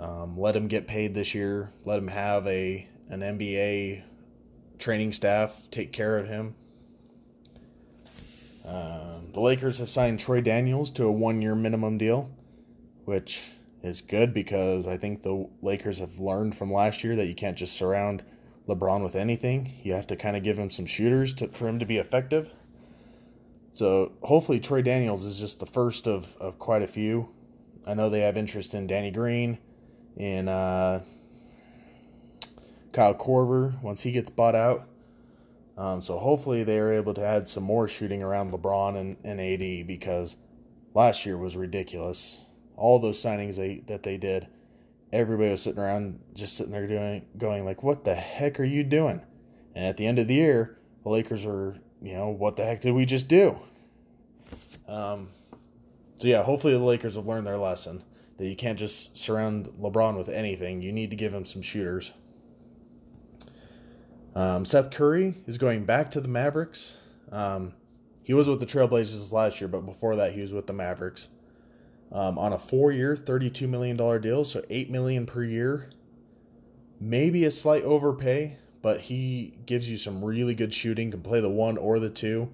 Um, 0.00 0.38
let 0.38 0.56
him 0.56 0.66
get 0.66 0.88
paid 0.88 1.14
this 1.14 1.34
year. 1.34 1.70
Let 1.84 1.98
him 1.98 2.08
have 2.08 2.46
a 2.46 2.88
an 3.08 3.20
NBA 3.20 4.02
training 4.78 5.12
staff 5.12 5.62
take 5.70 5.92
care 5.92 6.18
of 6.18 6.28
him. 6.28 6.54
Um, 8.64 9.30
the 9.32 9.40
Lakers 9.40 9.78
have 9.78 9.90
signed 9.90 10.20
Troy 10.20 10.40
Daniels 10.40 10.90
to 10.92 11.04
a 11.04 11.12
one 11.12 11.42
year 11.42 11.54
minimum 11.54 11.98
deal, 11.98 12.30
which 13.04 13.50
is 13.82 14.00
good 14.00 14.32
because 14.32 14.86
I 14.86 14.96
think 14.96 15.22
the 15.22 15.48
Lakers 15.60 15.98
have 15.98 16.18
learned 16.18 16.56
from 16.56 16.72
last 16.72 17.04
year 17.04 17.14
that 17.16 17.26
you 17.26 17.34
can't 17.34 17.58
just 17.58 17.76
surround 17.76 18.22
LeBron 18.66 19.02
with 19.02 19.14
anything. 19.14 19.74
You 19.82 19.92
have 19.92 20.06
to 20.06 20.16
kind 20.16 20.36
of 20.36 20.42
give 20.42 20.58
him 20.58 20.70
some 20.70 20.86
shooters 20.86 21.34
to, 21.34 21.48
for 21.48 21.68
him 21.68 21.78
to 21.78 21.84
be 21.84 21.98
effective. 21.98 22.50
So 23.74 24.12
hopefully 24.22 24.60
Troy 24.60 24.80
Daniels 24.80 25.24
is 25.24 25.38
just 25.38 25.60
the 25.60 25.66
first 25.66 26.06
of, 26.06 26.36
of 26.38 26.58
quite 26.58 26.82
a 26.82 26.86
few. 26.86 27.28
I 27.86 27.92
know 27.92 28.08
they 28.08 28.20
have 28.20 28.38
interest 28.38 28.72
in 28.72 28.86
Danny 28.86 29.10
Green, 29.10 29.58
in 30.16 30.48
uh, 30.48 31.02
Kyle 32.94 33.14
Korver 33.14 33.82
once 33.82 34.02
he 34.02 34.12
gets 34.12 34.30
bought 34.30 34.54
out. 34.54 34.88
Um, 35.76 36.00
so 36.00 36.16
hopefully 36.18 36.62
they 36.62 36.78
are 36.78 36.92
able 36.92 37.12
to 37.14 37.24
add 37.24 37.48
some 37.48 37.64
more 37.64 37.88
shooting 37.88 38.22
around 38.22 38.52
LeBron 38.52 38.96
and, 38.96 39.16
and 39.24 39.40
AD 39.40 39.88
because 39.88 40.36
last 40.94 41.26
year 41.26 41.36
was 41.36 41.56
ridiculous. 41.56 42.46
All 42.76 43.00
those 43.00 43.20
signings 43.20 43.56
they, 43.56 43.82
that 43.88 44.04
they 44.04 44.16
did, 44.16 44.46
everybody 45.12 45.50
was 45.50 45.62
sitting 45.62 45.82
around 45.82 46.20
just 46.34 46.56
sitting 46.56 46.72
there 46.72 46.86
doing 46.86 47.26
going 47.36 47.64
like, 47.64 47.82
"What 47.82 48.04
the 48.04 48.14
heck 48.14 48.60
are 48.60 48.64
you 48.64 48.84
doing?" 48.84 49.20
And 49.74 49.84
at 49.84 49.96
the 49.96 50.06
end 50.06 50.20
of 50.20 50.28
the 50.28 50.34
year, 50.34 50.78
the 51.02 51.08
Lakers 51.08 51.44
are, 51.44 51.76
you 52.00 52.14
know, 52.14 52.28
what 52.28 52.56
the 52.56 52.64
heck 52.64 52.80
did 52.80 52.92
we 52.92 53.04
just 53.04 53.26
do? 53.26 53.58
Um, 54.86 55.28
so 56.16 56.28
yeah, 56.28 56.44
hopefully 56.44 56.74
the 56.74 56.78
Lakers 56.78 57.16
have 57.16 57.26
learned 57.26 57.46
their 57.46 57.58
lesson 57.58 58.04
that 58.36 58.46
you 58.46 58.56
can't 58.56 58.78
just 58.78 59.16
surround 59.16 59.66
LeBron 59.80 60.16
with 60.16 60.28
anything. 60.28 60.82
You 60.82 60.92
need 60.92 61.10
to 61.10 61.16
give 61.16 61.34
him 61.34 61.44
some 61.44 61.62
shooters. 61.62 62.12
Um, 64.34 64.64
Seth 64.64 64.90
Curry 64.90 65.34
is 65.46 65.58
going 65.58 65.84
back 65.84 66.10
to 66.10 66.20
the 66.20 66.28
Mavericks. 66.28 66.96
Um, 67.30 67.72
he 68.22 68.34
was 68.34 68.48
with 68.48 68.58
the 68.58 68.66
Trailblazers 68.66 69.32
last 69.32 69.60
year, 69.60 69.68
but 69.68 69.86
before 69.86 70.16
that, 70.16 70.32
he 70.32 70.40
was 70.40 70.52
with 70.52 70.66
the 70.66 70.72
Mavericks 70.72 71.28
um, 72.10 72.38
on 72.38 72.52
a 72.52 72.58
four-year, 72.58 73.16
thirty-two 73.16 73.68
million 73.68 73.96
dollar 73.96 74.18
deal, 74.18 74.44
so 74.44 74.62
eight 74.70 74.90
million 74.90 75.26
per 75.26 75.44
year. 75.44 75.90
Maybe 77.00 77.44
a 77.44 77.50
slight 77.50 77.82
overpay, 77.82 78.56
but 78.82 79.02
he 79.02 79.58
gives 79.66 79.88
you 79.88 79.96
some 79.96 80.24
really 80.24 80.54
good 80.54 80.72
shooting. 80.72 81.10
Can 81.10 81.22
play 81.22 81.40
the 81.40 81.50
one 81.50 81.76
or 81.76 81.98
the 81.98 82.10
two, 82.10 82.50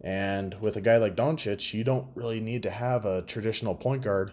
and 0.00 0.54
with 0.60 0.76
a 0.76 0.80
guy 0.80 0.96
like 0.96 1.16
Doncic, 1.16 1.74
you 1.74 1.84
don't 1.84 2.08
really 2.14 2.40
need 2.40 2.62
to 2.64 2.70
have 2.70 3.04
a 3.04 3.22
traditional 3.22 3.74
point 3.74 4.02
guard. 4.02 4.32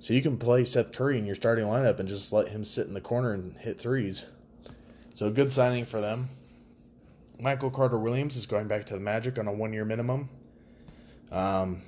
So 0.00 0.14
you 0.14 0.22
can 0.22 0.36
play 0.36 0.64
Seth 0.64 0.92
Curry 0.92 1.18
in 1.18 1.26
your 1.26 1.36
starting 1.36 1.64
lineup 1.64 2.00
and 2.00 2.08
just 2.08 2.32
let 2.32 2.48
him 2.48 2.64
sit 2.64 2.88
in 2.88 2.94
the 2.94 3.00
corner 3.00 3.32
and 3.32 3.56
hit 3.56 3.78
threes. 3.78 4.26
So 5.14 5.30
good 5.30 5.52
signing 5.52 5.84
for 5.84 6.00
them. 6.00 6.28
Michael 7.38 7.70
Carter 7.70 7.98
Williams 7.98 8.36
is 8.36 8.46
going 8.46 8.68
back 8.68 8.86
to 8.86 8.94
the 8.94 9.00
Magic 9.00 9.38
on 9.38 9.46
a 9.46 9.52
one 9.52 9.72
year 9.72 9.84
minimum. 9.84 10.28
Um, 11.30 11.82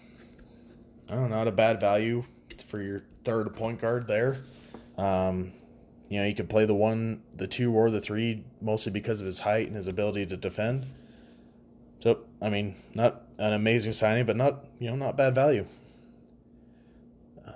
I 1.09 1.15
don't 1.15 1.31
know, 1.31 1.37
not 1.37 1.49
a 1.49 1.53
bad 1.53 1.81
value 1.81 2.25
for 2.67 2.83
your 2.83 3.03
third 3.25 3.55
point 3.55 3.81
guard 3.81 4.07
there. 4.07 4.39
Um, 4.99 5.53
you 6.09 6.19
know, 6.19 6.27
he 6.27 6.35
could 6.35 6.51
play 6.51 6.67
the 6.67 6.75
one, 6.75 7.23
the 7.35 7.47
two, 7.47 7.73
or 7.73 7.91
the 7.91 8.01
three, 8.01 8.45
mostly 8.61 8.93
because 8.93 9.21
of 9.21 9.27
his 9.27 9.39
height 9.39 9.67
and 9.67 9.77
his 9.77 9.89
ability 9.89 10.27
to 10.27 10.37
defend. 10.37 10.87
So, 12.01 12.21
I 12.43 12.51
mean, 12.51 12.77
not 12.95 13.23
an 13.39 13.55
amazing 13.55 13.95
signing, 13.95 14.27
but 14.27 14.37
not 14.37 14.67
you 14.79 14.91
know 14.91 14.97
not 14.97 15.17
bad 15.17 15.35
value. 15.35 15.67
Uh, 17.47 17.53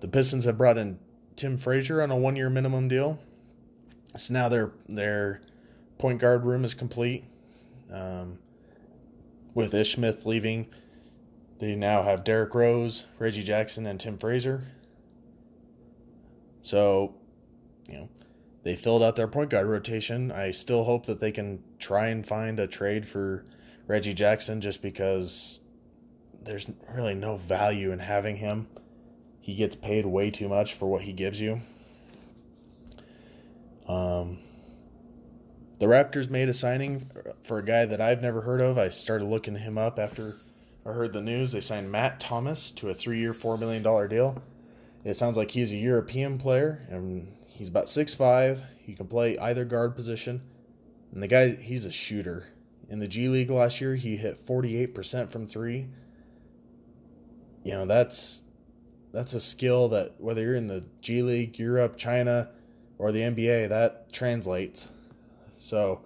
the 0.00 0.08
Pistons 0.08 0.44
have 0.44 0.56
brought 0.56 0.78
in 0.78 0.98
Tim 1.36 1.58
Frazier 1.58 2.00
on 2.00 2.10
a 2.10 2.16
one 2.16 2.36
year 2.36 2.48
minimum 2.48 2.88
deal. 2.88 3.18
So 4.16 4.34
now 4.34 4.48
their 4.48 4.72
their 4.88 5.40
point 5.98 6.18
guard 6.18 6.44
room 6.44 6.64
is 6.64 6.74
complete. 6.74 7.24
Um, 7.92 8.38
with 9.54 9.74
Ish 9.74 9.94
Smith 9.94 10.26
leaving, 10.26 10.66
they 11.58 11.74
now 11.74 12.02
have 12.02 12.24
Derrick 12.24 12.54
Rose, 12.54 13.06
Reggie 13.18 13.42
Jackson, 13.42 13.86
and 13.86 13.98
Tim 13.98 14.16
Frazier. 14.16 14.62
So, 16.62 17.14
you 17.88 17.98
know, 17.98 18.08
they 18.62 18.76
filled 18.76 19.02
out 19.02 19.16
their 19.16 19.28
point 19.28 19.50
guard 19.50 19.66
rotation. 19.66 20.30
I 20.30 20.50
still 20.52 20.84
hope 20.84 21.06
that 21.06 21.20
they 21.20 21.32
can 21.32 21.62
try 21.78 22.08
and 22.08 22.26
find 22.26 22.58
a 22.60 22.66
trade 22.66 23.06
for 23.06 23.44
Reggie 23.86 24.14
Jackson 24.14 24.60
just 24.60 24.82
because 24.82 25.60
there's 26.42 26.66
really 26.94 27.14
no 27.14 27.36
value 27.36 27.92
in 27.92 27.98
having 27.98 28.36
him. 28.36 28.68
He 29.40 29.54
gets 29.54 29.74
paid 29.76 30.06
way 30.06 30.30
too 30.30 30.48
much 30.48 30.74
for 30.74 30.86
what 30.86 31.02
he 31.02 31.12
gives 31.12 31.40
you. 31.40 31.60
Um, 33.90 34.38
the 35.80 35.86
Raptors 35.86 36.30
made 36.30 36.48
a 36.48 36.54
signing 36.54 37.10
for 37.42 37.58
a 37.58 37.64
guy 37.64 37.86
that 37.86 38.00
I've 38.00 38.22
never 38.22 38.42
heard 38.42 38.60
of. 38.60 38.78
I 38.78 38.88
started 38.88 39.24
looking 39.24 39.56
him 39.56 39.76
up 39.78 39.98
after 39.98 40.36
I 40.86 40.92
heard 40.92 41.12
the 41.12 41.20
news. 41.20 41.52
They 41.52 41.60
signed 41.60 41.90
Matt 41.90 42.20
Thomas 42.20 42.70
to 42.72 42.90
a 42.90 42.94
three-year, 42.94 43.34
four 43.34 43.58
million 43.58 43.82
dollar 43.82 44.06
deal. 44.06 44.40
It 45.04 45.14
sounds 45.14 45.36
like 45.36 45.50
he's 45.50 45.72
a 45.72 45.76
European 45.76 46.38
player, 46.38 46.86
and 46.88 47.34
he's 47.46 47.68
about 47.68 47.88
six 47.88 48.14
five. 48.14 48.62
He 48.78 48.94
can 48.94 49.08
play 49.08 49.36
either 49.38 49.64
guard 49.64 49.96
position, 49.96 50.42
and 51.12 51.22
the 51.22 51.28
guy 51.28 51.48
he's 51.48 51.86
a 51.86 51.92
shooter. 51.92 52.48
In 52.88 52.98
the 52.98 53.08
G 53.08 53.28
League 53.28 53.50
last 53.50 53.80
year, 53.80 53.96
he 53.96 54.16
hit 54.16 54.46
forty 54.46 54.76
eight 54.76 54.94
percent 54.94 55.32
from 55.32 55.46
three. 55.46 55.88
You 57.64 57.72
know 57.72 57.86
that's 57.86 58.42
that's 59.12 59.32
a 59.32 59.40
skill 59.40 59.88
that 59.88 60.20
whether 60.20 60.42
you're 60.42 60.54
in 60.54 60.68
the 60.68 60.86
G 61.00 61.22
League, 61.22 61.58
Europe, 61.58 61.96
China 61.96 62.50
or 63.00 63.12
the 63.12 63.20
NBA, 63.20 63.70
that 63.70 64.12
translates. 64.12 64.90
So 65.56 66.02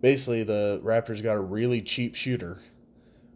basically, 0.00 0.44
the 0.44 0.80
Raptors 0.84 1.20
got 1.20 1.36
a 1.36 1.40
really 1.40 1.82
cheap 1.82 2.14
shooter, 2.14 2.58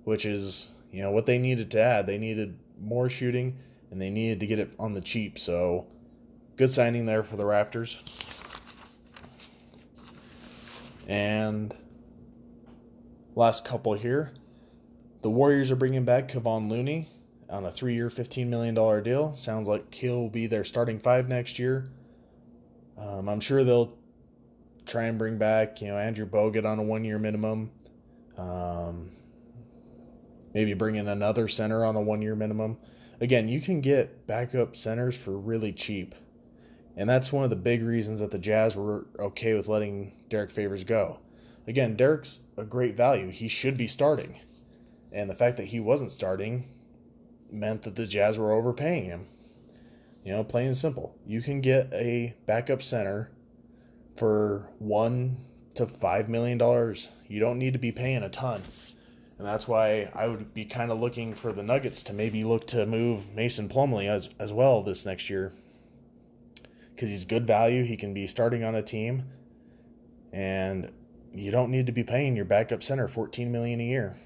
which 0.04 0.24
is 0.24 0.68
you 0.92 1.02
know 1.02 1.10
what 1.10 1.26
they 1.26 1.36
needed 1.36 1.72
to 1.72 1.80
add. 1.80 2.06
They 2.06 2.16
needed 2.16 2.56
more 2.80 3.08
shooting, 3.08 3.58
and 3.90 4.00
they 4.00 4.08
needed 4.08 4.38
to 4.40 4.46
get 4.46 4.60
it 4.60 4.72
on 4.78 4.94
the 4.94 5.00
cheap. 5.00 5.36
So 5.36 5.88
good 6.56 6.70
signing 6.70 7.06
there 7.06 7.24
for 7.24 7.34
the 7.34 7.42
Raptors. 7.42 7.96
And 11.08 11.74
last 13.34 13.64
couple 13.64 13.94
here, 13.94 14.30
the 15.22 15.30
Warriors 15.30 15.72
are 15.72 15.76
bringing 15.76 16.04
back 16.04 16.28
Kevon 16.28 16.70
Looney 16.70 17.08
on 17.50 17.64
a 17.64 17.72
three-year, 17.72 18.10
fifteen 18.10 18.48
million 18.48 18.76
dollar 18.76 19.00
deal. 19.00 19.34
Sounds 19.34 19.66
like 19.66 19.92
he'll 19.92 20.28
be 20.28 20.46
their 20.46 20.62
starting 20.62 21.00
five 21.00 21.28
next 21.28 21.58
year. 21.58 21.88
Um, 22.98 23.28
I'm 23.28 23.40
sure 23.40 23.64
they'll 23.64 23.96
try 24.86 25.04
and 25.04 25.18
bring 25.18 25.38
back, 25.38 25.80
you 25.80 25.88
know, 25.88 25.98
Andrew 25.98 26.26
Bogut 26.26 26.64
on 26.64 26.78
a 26.78 26.82
one 26.82 27.04
year 27.04 27.18
minimum. 27.18 27.70
Um, 28.36 29.10
maybe 30.54 30.74
bring 30.74 30.96
in 30.96 31.08
another 31.08 31.48
center 31.48 31.84
on 31.84 31.96
a 31.96 32.00
one 32.00 32.22
year 32.22 32.34
minimum. 32.34 32.78
Again, 33.20 33.48
you 33.48 33.60
can 33.60 33.80
get 33.80 34.26
backup 34.26 34.76
centers 34.76 35.16
for 35.16 35.36
really 35.36 35.72
cheap. 35.72 36.14
And 36.96 37.08
that's 37.08 37.32
one 37.32 37.44
of 37.44 37.50
the 37.50 37.56
big 37.56 37.82
reasons 37.82 38.20
that 38.20 38.32
the 38.32 38.38
Jazz 38.38 38.76
were 38.76 39.06
okay 39.18 39.54
with 39.54 39.68
letting 39.68 40.12
Derek 40.30 40.50
Favors 40.50 40.82
go. 40.82 41.20
Again, 41.68 41.96
Derek's 41.96 42.40
a 42.56 42.64
great 42.64 42.96
value. 42.96 43.28
He 43.28 43.46
should 43.46 43.76
be 43.76 43.86
starting. 43.86 44.40
And 45.12 45.30
the 45.30 45.34
fact 45.34 45.58
that 45.58 45.66
he 45.66 45.80
wasn't 45.80 46.10
starting 46.10 46.68
meant 47.52 47.82
that 47.82 47.94
the 47.94 48.06
Jazz 48.06 48.38
were 48.38 48.52
overpaying 48.52 49.04
him. 49.04 49.28
You 50.24 50.32
know, 50.32 50.44
plain 50.44 50.66
and 50.66 50.76
simple. 50.76 51.16
You 51.26 51.40
can 51.40 51.60
get 51.60 51.92
a 51.92 52.34
backup 52.46 52.82
center 52.82 53.30
for 54.16 54.68
one 54.78 55.38
to 55.74 55.86
five 55.86 56.28
million 56.28 56.58
dollars. 56.58 57.08
You 57.28 57.40
don't 57.40 57.58
need 57.58 57.72
to 57.72 57.78
be 57.78 57.92
paying 57.92 58.22
a 58.22 58.28
ton. 58.28 58.62
And 59.38 59.46
that's 59.46 59.68
why 59.68 60.10
I 60.14 60.26
would 60.26 60.52
be 60.52 60.64
kind 60.64 60.90
of 60.90 60.98
looking 60.98 61.34
for 61.34 61.52
the 61.52 61.62
Nuggets 61.62 62.02
to 62.04 62.12
maybe 62.12 62.42
look 62.42 62.66
to 62.68 62.86
move 62.86 63.32
Mason 63.34 63.68
Plumlee 63.68 64.08
as, 64.08 64.28
as 64.40 64.52
well 64.52 64.82
this 64.82 65.06
next 65.06 65.30
year. 65.30 65.52
Because 66.94 67.10
he's 67.10 67.24
good 67.24 67.46
value. 67.46 67.84
He 67.84 67.96
can 67.96 68.12
be 68.12 68.26
starting 68.26 68.64
on 68.64 68.74
a 68.74 68.82
team. 68.82 69.24
And 70.32 70.90
you 71.32 71.52
don't 71.52 71.70
need 71.70 71.86
to 71.86 71.92
be 71.92 72.02
paying 72.02 72.34
your 72.34 72.44
backup 72.44 72.82
center 72.82 73.06
14 73.06 73.52
million 73.52 73.80
a 73.80 73.84
year. 73.84 74.16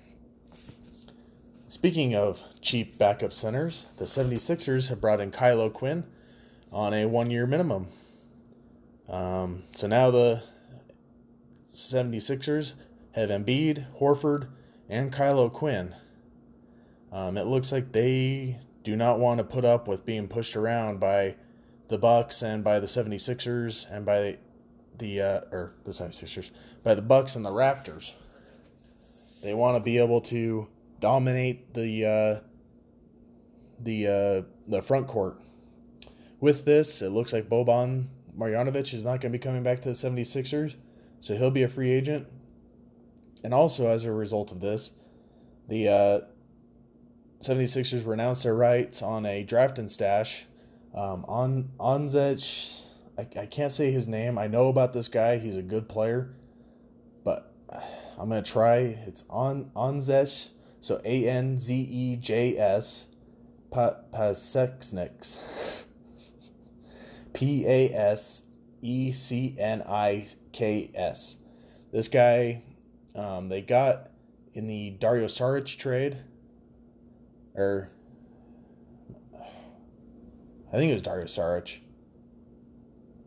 Speaking 1.73 2.15
of 2.15 2.43
cheap 2.61 2.99
backup 2.99 3.33
centers, 3.33 3.87
the 3.97 4.05
76ers 4.05 4.89
have 4.89 5.01
brought 5.01 5.23
in 5.23 5.31
Kyle 5.31 5.59
O'Quinn 5.59 6.05
on 6.71 6.93
a 6.93 7.07
one 7.07 7.31
year 7.31 7.47
minimum. 7.47 7.89
Um, 9.09 9.63
so 9.73 9.87
now 9.87 10.11
the 10.11 10.43
76ers 11.67 12.75
have 13.13 13.31
Embiid, 13.31 13.87
Horford, 13.99 14.49
and 14.91 15.11
Kyle 15.11 15.39
O'Quinn. 15.39 15.95
Um, 17.11 17.39
it 17.39 17.47
looks 17.47 17.73
like 17.73 17.91
they 17.91 18.61
do 18.85 18.95
not 18.95 19.19
want 19.19 19.39
to 19.39 19.45
put 19.45 19.65
up 19.65 19.89
with 19.89 20.05
being 20.05 20.29
pushed 20.29 20.57
around 20.57 21.01
by 21.01 21.37
the 21.89 21.97
Bucks 21.97 22.43
and 22.43 22.63
by 22.63 22.81
the 22.81 22.87
76ers 22.87 23.91
and 23.91 24.05
by 24.05 24.37
the 24.99 25.23
uh, 25.23 25.41
or 25.51 25.73
the 25.85 25.91
76ers 25.93 26.51
by 26.85 26.95
the 26.95 27.01
Bucks 27.01 27.35
and 27.35 27.47
the 27.47 27.51
Raptors. 27.51 28.13
They 29.43 29.55
want 29.55 29.77
to 29.77 29.81
be 29.81 29.97
able 29.97 30.21
to 30.21 30.69
dominate 31.03 31.75
the 31.75 32.07
uh, 32.07 32.41
the 33.81 34.07
uh, 34.07 34.43
the 34.69 34.81
front 34.81 35.09
court. 35.09 35.39
With 36.41 36.65
this, 36.65 37.03
it 37.03 37.11
looks 37.11 37.33
like 37.33 37.49
Boban 37.49 38.07
Marjanovic 38.39 38.95
is 38.95 39.05
not 39.05 39.21
going 39.21 39.33
to 39.33 39.39
be 39.39 39.43
coming 39.43 39.63
back 39.63 39.83
to 39.83 39.91
the 39.91 39.95
76ers, 39.95 40.77
so 41.21 41.37
he'll 41.37 41.51
be 41.51 41.63
a 41.65 41.69
free 41.69 41.91
agent. 41.91 42.27
And 43.45 43.53
also, 43.53 43.91
as 43.91 44.05
a 44.05 44.13
result 44.13 44.51
of 44.51 44.61
this, 44.61 44.93
the 45.69 45.89
uh, 45.89 46.21
76ers 47.41 48.07
renounced 48.07 48.45
their 48.45 48.55
rights 48.55 49.03
on 49.03 49.27
a 49.27 49.43
draft 49.43 49.79
and 49.79 49.91
stash. 49.91 50.47
Um, 50.95 51.25
on 51.27 51.71
Onzech, 51.79 52.87
I, 53.19 53.23
I 53.41 53.47
can't 53.47 53.73
say 53.73 53.91
his 53.91 54.09
name. 54.09 54.39
I 54.39 54.47
know 54.47 54.69
about 54.69 54.93
this 54.93 55.09
guy. 55.09 55.39
He's 55.39 55.57
a 55.57 55.63
good 55.63 55.89
player, 55.89 56.35
but 57.25 57.53
I'm 58.19 58.29
gonna 58.29 58.43
try. 58.43 58.79
It's 59.07 59.25
on 59.31 59.71
Onzech, 59.77 60.51
so 60.83 61.01
A 61.05 61.29
N 61.29 61.57
Z 61.57 61.75
E 61.75 62.17
J 62.17 62.59
S, 62.59 63.07
Pasecniks, 63.73 65.39
P 67.33 67.65
A 67.67 67.95
S 67.95 68.43
E 68.83 69.13
C 69.13 69.57
N 69.59 69.83
I 69.89 70.27
K 70.51 70.91
S. 70.95 71.37
This 71.93 72.09
guy, 72.09 72.65
um, 73.15 73.49
they 73.49 73.63
got 73.63 74.11
in 74.55 74.67
the 74.67 74.91
Dario 74.91 75.27
Saric 75.27 75.79
trade, 75.79 76.19
or 77.55 77.89
I 80.73 80.73
think 80.73 80.91
it 80.91 80.95
was 80.95 81.03
Dario 81.03 81.27
Saric. 81.27 81.79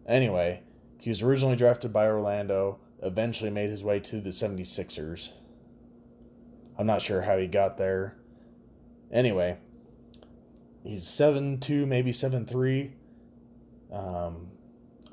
Anyway, 0.06 0.62
he 1.00 1.10
was 1.10 1.22
originally 1.22 1.56
drafted 1.56 1.94
by 1.94 2.06
Orlando, 2.06 2.80
eventually 3.02 3.50
made 3.50 3.70
his 3.70 3.84
way 3.84 4.02
to 4.02 4.20
the 4.20 4.32
76ers. 4.32 5.32
I'm 6.78 6.88
not 6.88 7.02
sure 7.02 7.22
how 7.22 7.38
he 7.38 7.48
got 7.48 7.78
there. 7.78 8.16
Anyway, 9.12 9.58
he's 10.84 11.08
seven 11.08 11.60
two, 11.60 11.86
maybe 11.86 12.12
seven 12.12 12.46
three. 12.46 12.94
Um, 13.92 14.52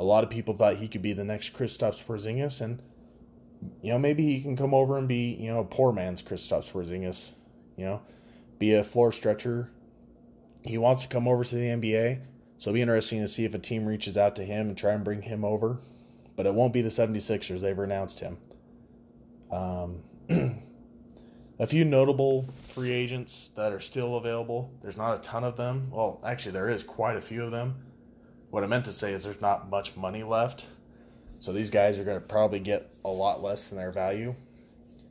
a 0.01 0.05
lot 0.05 0.25
of 0.25 0.31
people 0.31 0.55
thought 0.55 0.77
he 0.77 0.88
could 0.88 1.03
be 1.03 1.12
the 1.12 1.25
next 1.25 1.55
Kristaps 1.55 2.05
Porzingis, 2.05 2.61
and 2.61 2.83
you 3.81 3.92
know 3.92 3.98
maybe 3.98 4.25
he 4.25 4.42
can 4.42 4.57
come 4.57 4.75
over 4.75 4.98
and 4.98 5.07
be 5.07 5.35
you 5.35 5.53
know 5.53 5.61
a 5.61 5.64
poor 5.64 5.92
man's 5.92 6.22
Kristaps 6.22 6.72
Porzingis. 6.72 7.33
You 7.77 7.85
know, 7.85 8.03
be 8.59 8.75
a 8.75 8.85
floor 8.85 9.12
stretcher. 9.12 9.70
He 10.64 10.79
wants 10.79 11.03
to 11.03 11.09
come 11.09 11.27
over 11.27 11.44
to 11.44 11.55
the 11.55 11.68
NBA, 11.68 12.20
so 12.59 12.70
it'll 12.70 12.75
be 12.75 12.83
interesting 12.83 13.20
to 13.20 13.29
see 13.29 13.44
if 13.44 13.55
a 13.55 13.59
team 13.59 13.87
reaches 13.87 14.16
out 14.16 14.37
to 14.37 14.44
him 14.44 14.68
and 14.68 14.77
try 14.77 14.92
and 14.92 15.05
bring 15.05 15.22
him 15.22 15.44
over. 15.44 15.81
But 16.37 16.46
it 16.46 16.55
won't 16.55 16.72
be 16.72 16.81
the 16.81 16.88
76ers. 16.88 17.61
They've 17.61 17.77
renounced 17.77 18.20
him. 18.20 18.38
Um, 19.51 20.03
a 21.59 21.67
few 21.67 21.85
notable 21.85 22.49
free 22.69 22.91
agents 22.91 23.49
that 23.57 23.73
are 23.73 23.81
still 23.81 24.17
available. 24.17 24.73
There's 24.81 24.97
not 24.97 25.19
a 25.19 25.23
ton 25.23 25.45
of 25.45 25.57
them. 25.57 25.91
Well, 25.91 26.21
actually, 26.25 26.53
there 26.53 26.69
is 26.69 26.83
quite 26.83 27.17
a 27.17 27.21
few 27.21 27.43
of 27.43 27.51
them. 27.51 27.77
What 28.51 28.65
I 28.65 28.67
meant 28.67 28.85
to 28.87 28.93
say 28.93 29.12
is 29.12 29.25
there's 29.25 29.41
not 29.41 29.71
much 29.71 29.97
money 29.97 30.23
left. 30.23 30.67
So 31.38 31.53
these 31.53 31.71
guys 31.71 31.99
are 31.99 32.05
going 32.05 32.21
to 32.21 32.27
probably 32.27 32.61
get 32.61 32.95
a 33.05 33.11
lot 33.11 33.43
less 33.43 33.69
than 33.69 33.79
their 33.79 33.91
value. 33.91 34.35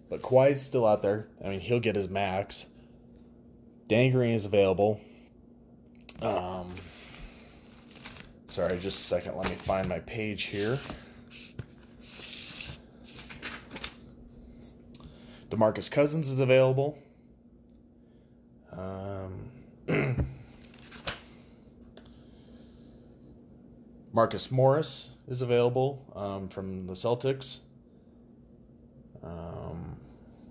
But 0.09 0.21
Kawhi's 0.21 0.61
still 0.61 0.85
out 0.85 1.01
there. 1.01 1.27
I 1.43 1.49
mean, 1.49 1.59
he'll 1.59 1.79
get 1.79 1.95
his 1.95 2.09
max. 2.09 2.65
Dan 3.87 4.11
Green 4.11 4.33
is 4.33 4.45
available. 4.45 5.01
Um, 6.21 6.73
sorry, 8.47 8.77
just 8.79 8.99
a 8.99 9.03
second. 9.03 9.35
Let 9.35 9.49
me 9.49 9.55
find 9.55 9.89
my 9.89 9.99
page 9.99 10.43
here. 10.43 10.79
Demarcus 15.51 15.91
Cousins 15.91 16.29
is 16.29 16.39
available. 16.39 16.97
Um, 18.71 19.51
Marcus 24.13 24.49
Morris 24.49 25.09
is 25.27 25.41
available 25.41 26.09
um, 26.15 26.47
from 26.47 26.87
the 26.87 26.93
Celtics. 26.93 27.59
Um, 29.21 29.97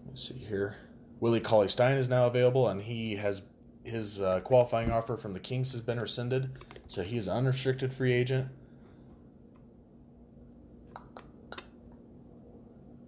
let's 0.07 0.29
see 0.29 0.35
here. 0.35 0.77
Willie 1.21 1.41
Cauley 1.41 1.69
Stein 1.69 1.97
is 1.97 2.11
now 2.11 2.27
available, 2.27 2.69
and 2.69 2.81
he 2.81 3.17
has 3.17 3.43
his 3.85 4.21
uh, 4.21 4.41
qualifying 4.41 4.91
offer 4.91 5.17
from 5.17 5.33
the 5.33 5.41
Kings 5.41 5.73
has 5.73 5.81
been 5.81 5.99
rescinded, 5.99 6.51
so 6.87 7.03
he 7.03 7.17
is 7.17 7.27
an 7.27 7.39
unrestricted 7.39 7.93
free 7.93 8.13
agent. 8.13 8.49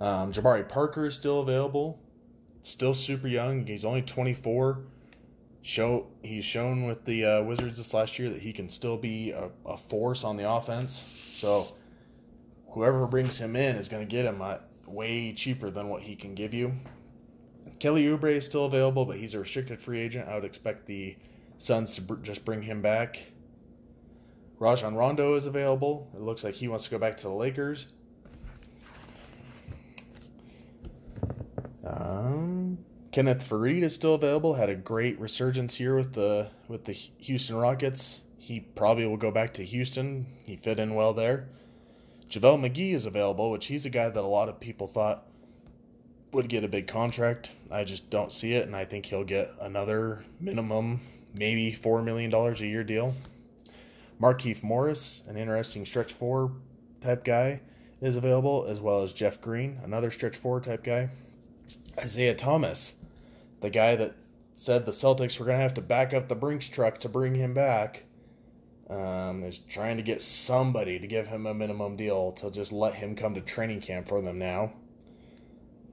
Um, 0.03 0.33
Jabari 0.33 0.69
Parker 0.69 1.07
is 1.07 1.15
still 1.15 1.43
available, 1.43 2.01
still 2.63 2.93
super 2.93 3.29
young. 3.29 3.65
He's 3.65 3.85
only 3.85 4.03
24. 4.03 4.81
Show 5.65 6.09
he's 6.25 6.45
shown 6.45 6.89
with 6.89 7.05
the 7.05 7.25
uh, 7.25 7.43
Wizards 7.45 7.77
this 7.77 7.95
last 7.95 8.19
year 8.19 8.29
that 8.31 8.41
he 8.41 8.53
can 8.53 8.69
still 8.69 8.97
be 8.97 9.31
a, 9.31 9.49
a 9.65 9.77
force 9.77 10.25
on 10.25 10.37
the 10.37 10.51
offense. 10.51 11.07
So 11.29 11.77
whoever 12.71 13.07
brings 13.07 13.39
him 13.39 13.55
in 13.55 13.77
is 13.77 13.89
going 13.89 14.03
to 14.03 14.11
get 14.11 14.25
him 14.25 14.43
way 14.89 15.33
cheaper 15.35 15.71
than 15.71 15.89
what 15.89 16.03
he 16.03 16.17
can 16.17 16.35
give 16.35 16.53
you. 16.53 16.73
Kelly 17.79 18.03
Oubre 18.07 18.35
is 18.37 18.45
still 18.45 18.65
available, 18.65 19.05
but 19.05 19.19
he's 19.19 19.35
a 19.35 19.39
restricted 19.39 19.81
free 19.81 20.01
agent. 20.01 20.29
I 20.29 20.35
would 20.35 20.45
expect 20.45 20.85
the 20.85 21.17
Suns 21.59 21.95
to 21.95 22.03
br- 22.03 22.17
just 22.17 22.45
bring 22.45 22.61
him 22.61 22.83
back. 22.83 23.23
Rajon 24.59 24.97
Rondo 24.97 25.37
is 25.37 25.47
available. 25.47 26.11
It 26.13 26.23
looks 26.23 26.43
like 26.43 26.55
he 26.55 26.67
wants 26.67 26.87
to 26.87 26.91
go 26.91 26.99
back 26.99 27.17
to 27.19 27.29
the 27.29 27.35
Lakers. 27.35 27.87
Um, 31.85 32.79
Kenneth 33.11 33.49
Faried 33.49 33.83
is 33.83 33.95
still 33.95 34.15
available. 34.15 34.55
Had 34.55 34.71
a 34.71 34.75
great 34.75 35.19
resurgence 35.21 35.77
here 35.77 35.97
with 35.97 36.15
the 36.15 36.51
with 36.69 36.85
the 36.85 36.93
Houston 36.93 37.57
Rockets. 37.57 38.23
He 38.39 38.61
probably 38.61 39.07
will 39.07 39.17
go 39.17 39.31
back 39.31 39.55
to 39.55 39.65
Houston. 39.65 40.27
He 40.45 40.57
fit 40.57 40.79
in 40.79 40.95
well 40.95 41.13
there. 41.13 41.49
JaVale 42.29 42.71
McGee 42.71 42.95
is 42.95 43.07
available, 43.07 43.51
which 43.51 43.67
he's 43.67 43.85
a 43.85 43.91
guy 43.91 44.09
that 44.09 44.21
a 44.21 44.27
lot 44.27 44.49
of 44.49 44.59
people 44.59 44.87
thought 44.87 45.27
would 46.33 46.49
get 46.49 46.65
a 46.65 46.69
big 46.69 46.87
contract. 46.87 47.51
I 47.71 47.85
just 47.85 48.09
don't 48.09 48.33
see 48.33 48.55
it, 48.55 48.67
and 48.67 48.75
I 48.75 48.87
think 48.87 49.07
he'll 49.07 49.23
get 49.23 49.53
another 49.61 50.25
minimum, 50.41 51.03
maybe 51.39 51.73
$4 51.73 52.03
million 52.03 52.33
a 52.33 52.53
year 52.65 52.83
deal. 52.83 53.15
Markieff 54.21 54.63
Morris, 54.63 55.23
an 55.29 55.37
interesting 55.37 55.85
stretch 55.85 56.13
four 56.13 56.53
type 57.01 57.23
guy, 57.23 57.61
is 58.01 58.17
available, 58.17 58.65
as 58.67 58.81
well 58.81 59.03
as 59.03 59.13
Jeff 59.13 59.41
Green, 59.41 59.79
another 59.85 60.11
stretch 60.11 60.37
four 60.37 60.61
type 60.61 60.83
guy. 60.83 61.11
Isaiah 61.99 62.35
Thomas, 62.35 62.95
the 63.61 63.71
guy 63.71 63.97
that 63.97 64.15
said 64.55 64.87
the 64.87 64.93
Celtics 64.93 65.39
were 65.39 65.47
going 65.47 65.59
to 65.59 65.63
have 65.63 65.75
to 65.75 65.81
back 65.81 66.15
up 66.15 66.29
the 66.29 66.35
Brinks 66.35 66.69
truck 66.69 66.99
to 66.99 67.09
bring 67.09 67.35
him 67.35 67.55
back, 67.55 68.05
um, 68.89 69.43
is 69.45 69.59
trying 69.59 69.97
to 69.97 70.03
get 70.03 70.23
somebody 70.23 70.99
to 70.99 71.07
give 71.07 71.27
him 71.27 71.47
a 71.47 71.55
minimum 71.55 71.97
deal 71.97 72.33
to 72.33 72.51
just 72.51 72.73
let 72.73 72.95
him 72.95 73.15
come 73.15 73.35
to 73.35 73.41
training 73.41 73.81
camp 73.81 74.07
for 74.07 74.21
them 74.21 74.39
now. 74.39 74.73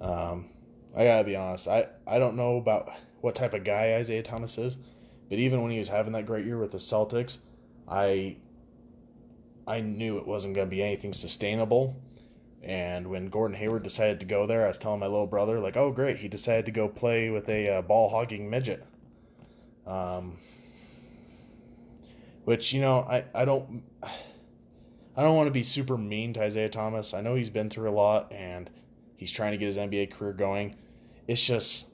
Um, 0.02 0.50
I 0.96 1.04
gotta 1.04 1.24
be 1.24 1.36
honest, 1.36 1.68
I, 1.68 1.88
I 2.08 2.20
don't 2.20 2.36
know 2.36 2.58
about 2.58 2.90
what 3.22 3.36
type 3.36 3.54
of 3.54 3.64
guy 3.64 3.96
Isaiah 3.96 4.24
Thomas 4.24 4.58
is, 4.58 4.78
but 5.30 5.38
even 5.38 5.62
when 5.62 5.72
he 5.72 5.80
was 5.80 5.88
having 5.88 6.14
that 6.14 6.26
great 6.26 6.46
year 6.46 6.58
with 6.58 6.72
the 6.72 6.78
Celtics, 6.78 7.40
I 7.88 8.38
I 9.68 9.82
knew 9.82 10.18
it 10.18 10.28
wasn't 10.28 10.56
gonna 10.56 10.68
be 10.68 10.82
anything 10.82 11.14
sustainable. 11.14 12.02
And 12.62 13.08
when 13.08 13.30
Gordon 13.30 13.56
Hayward 13.56 13.84
decided 13.84 14.20
to 14.20 14.26
go 14.26 14.46
there, 14.46 14.66
I 14.66 14.68
was 14.68 14.78
telling 14.78 15.00
my 15.00 15.08
little 15.08 15.28
brother, 15.28 15.60
like, 15.60 15.78
oh, 15.78 15.92
great, 15.92 16.18
he 16.18 16.28
decided 16.28 16.66
to 16.66 16.72
go 16.72 16.88
play 16.90 17.30
with 17.30 17.48
a 17.50 17.70
uh, 17.70 17.82
ball 17.82 18.10
hogging 18.10 18.50
midget. 18.50 18.84
Um, 19.88 20.38
which, 22.44 22.74
you 22.74 22.82
know, 22.82 23.00
I, 23.02 23.26
I 23.34 23.46
don't. 23.46 23.84
I 25.20 25.24
don't 25.24 25.36
want 25.36 25.48
to 25.48 25.52
be 25.52 25.64
super 25.64 25.98
mean 25.98 26.32
to 26.34 26.42
Isaiah 26.42 26.70
Thomas. 26.70 27.14
I 27.14 27.20
know 27.20 27.36
he's 27.36 27.50
been 27.50 27.70
through 27.70 27.90
a 27.90 27.92
lot 27.92 28.32
and 28.32 28.70
he's 29.18 29.34
trying 29.34 29.52
to 29.52 29.58
get 29.58 29.66
his 29.66 29.76
NBA 29.76 30.12
career 30.12 30.32
going. 30.32 30.78
It's 31.28 31.46
just 31.46 31.90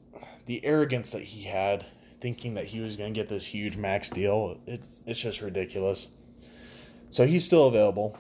the 0.46 0.64
arrogance 0.64 1.12
that 1.12 1.24
he 1.24 1.44
had, 1.44 1.88
thinking 2.22 2.54
that 2.54 2.66
he 2.66 2.82
was 2.82 2.96
going 2.96 3.12
to 3.12 3.20
get 3.20 3.28
this 3.28 3.44
huge 3.44 3.78
max 3.78 4.10
deal. 4.10 4.60
It, 4.68 4.84
it's 5.08 5.20
just 5.20 5.42
ridiculous. 5.42 6.10
So 7.10 7.26
he's 7.26 7.44
still 7.44 7.66
available. 7.66 8.16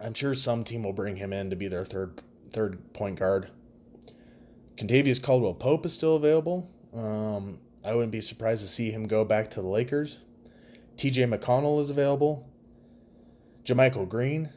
I'm 0.00 0.14
sure 0.14 0.34
some 0.34 0.64
team 0.64 0.82
will 0.82 0.92
bring 0.92 1.16
him 1.16 1.32
in 1.32 1.50
to 1.50 1.56
be 1.56 1.68
their 1.68 1.84
third 1.84 2.22
third 2.52 2.92
point 2.92 3.18
guard. 3.18 3.50
Kentavious 4.76 5.22
Caldwell 5.22 5.54
Pope 5.54 5.84
is 5.84 5.92
still 5.92 6.16
available. 6.16 6.70
Um, 6.94 7.58
I 7.84 7.94
wouldn't 7.94 8.12
be 8.12 8.20
surprised 8.20 8.62
to 8.62 8.68
see 8.68 8.90
him 8.90 9.06
go 9.06 9.24
back 9.24 9.50
to 9.50 9.62
the 9.62 9.68
Lakers. 9.68 10.18
TJ 10.96 11.32
McConnell 11.32 11.80
is 11.80 11.90
available. 11.90 12.48
JaMychal 13.64 14.08
Green, 14.08 14.48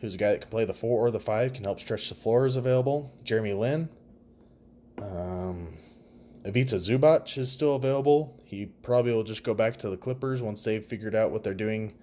who's 0.00 0.14
a 0.14 0.18
guy 0.18 0.30
that 0.32 0.42
can 0.42 0.50
play 0.50 0.64
the 0.64 0.74
four 0.74 1.06
or 1.06 1.10
the 1.10 1.18
five, 1.18 1.54
can 1.54 1.64
help 1.64 1.80
stretch 1.80 2.08
the 2.10 2.14
floor, 2.14 2.46
is 2.46 2.56
available. 2.56 3.10
Jeremy 3.24 3.54
Lin. 3.54 3.88
Um, 5.00 5.74
Ivica 6.44 6.76
Zubac 6.76 7.36
is 7.38 7.50
still 7.50 7.74
available. 7.74 8.38
He 8.44 8.66
probably 8.66 9.12
will 9.12 9.24
just 9.24 9.44
go 9.44 9.54
back 9.54 9.78
to 9.78 9.88
the 9.88 9.96
Clippers 9.96 10.42
once 10.42 10.62
they've 10.62 10.84
figured 10.84 11.14
out 11.14 11.30
what 11.30 11.42
they're 11.42 11.54
doing 11.54 11.94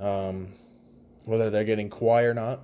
um, 0.00 0.52
whether 1.30 1.48
they're 1.48 1.62
getting 1.62 1.88
Kawhi 1.88 2.24
or 2.24 2.34
not. 2.34 2.60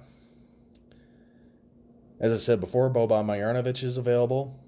As 2.18 2.32
I 2.32 2.36
said 2.36 2.58
before, 2.58 2.90
Boban 2.90 3.24
Marjanovic 3.24 3.84
is 3.84 3.96
available. 3.96 4.58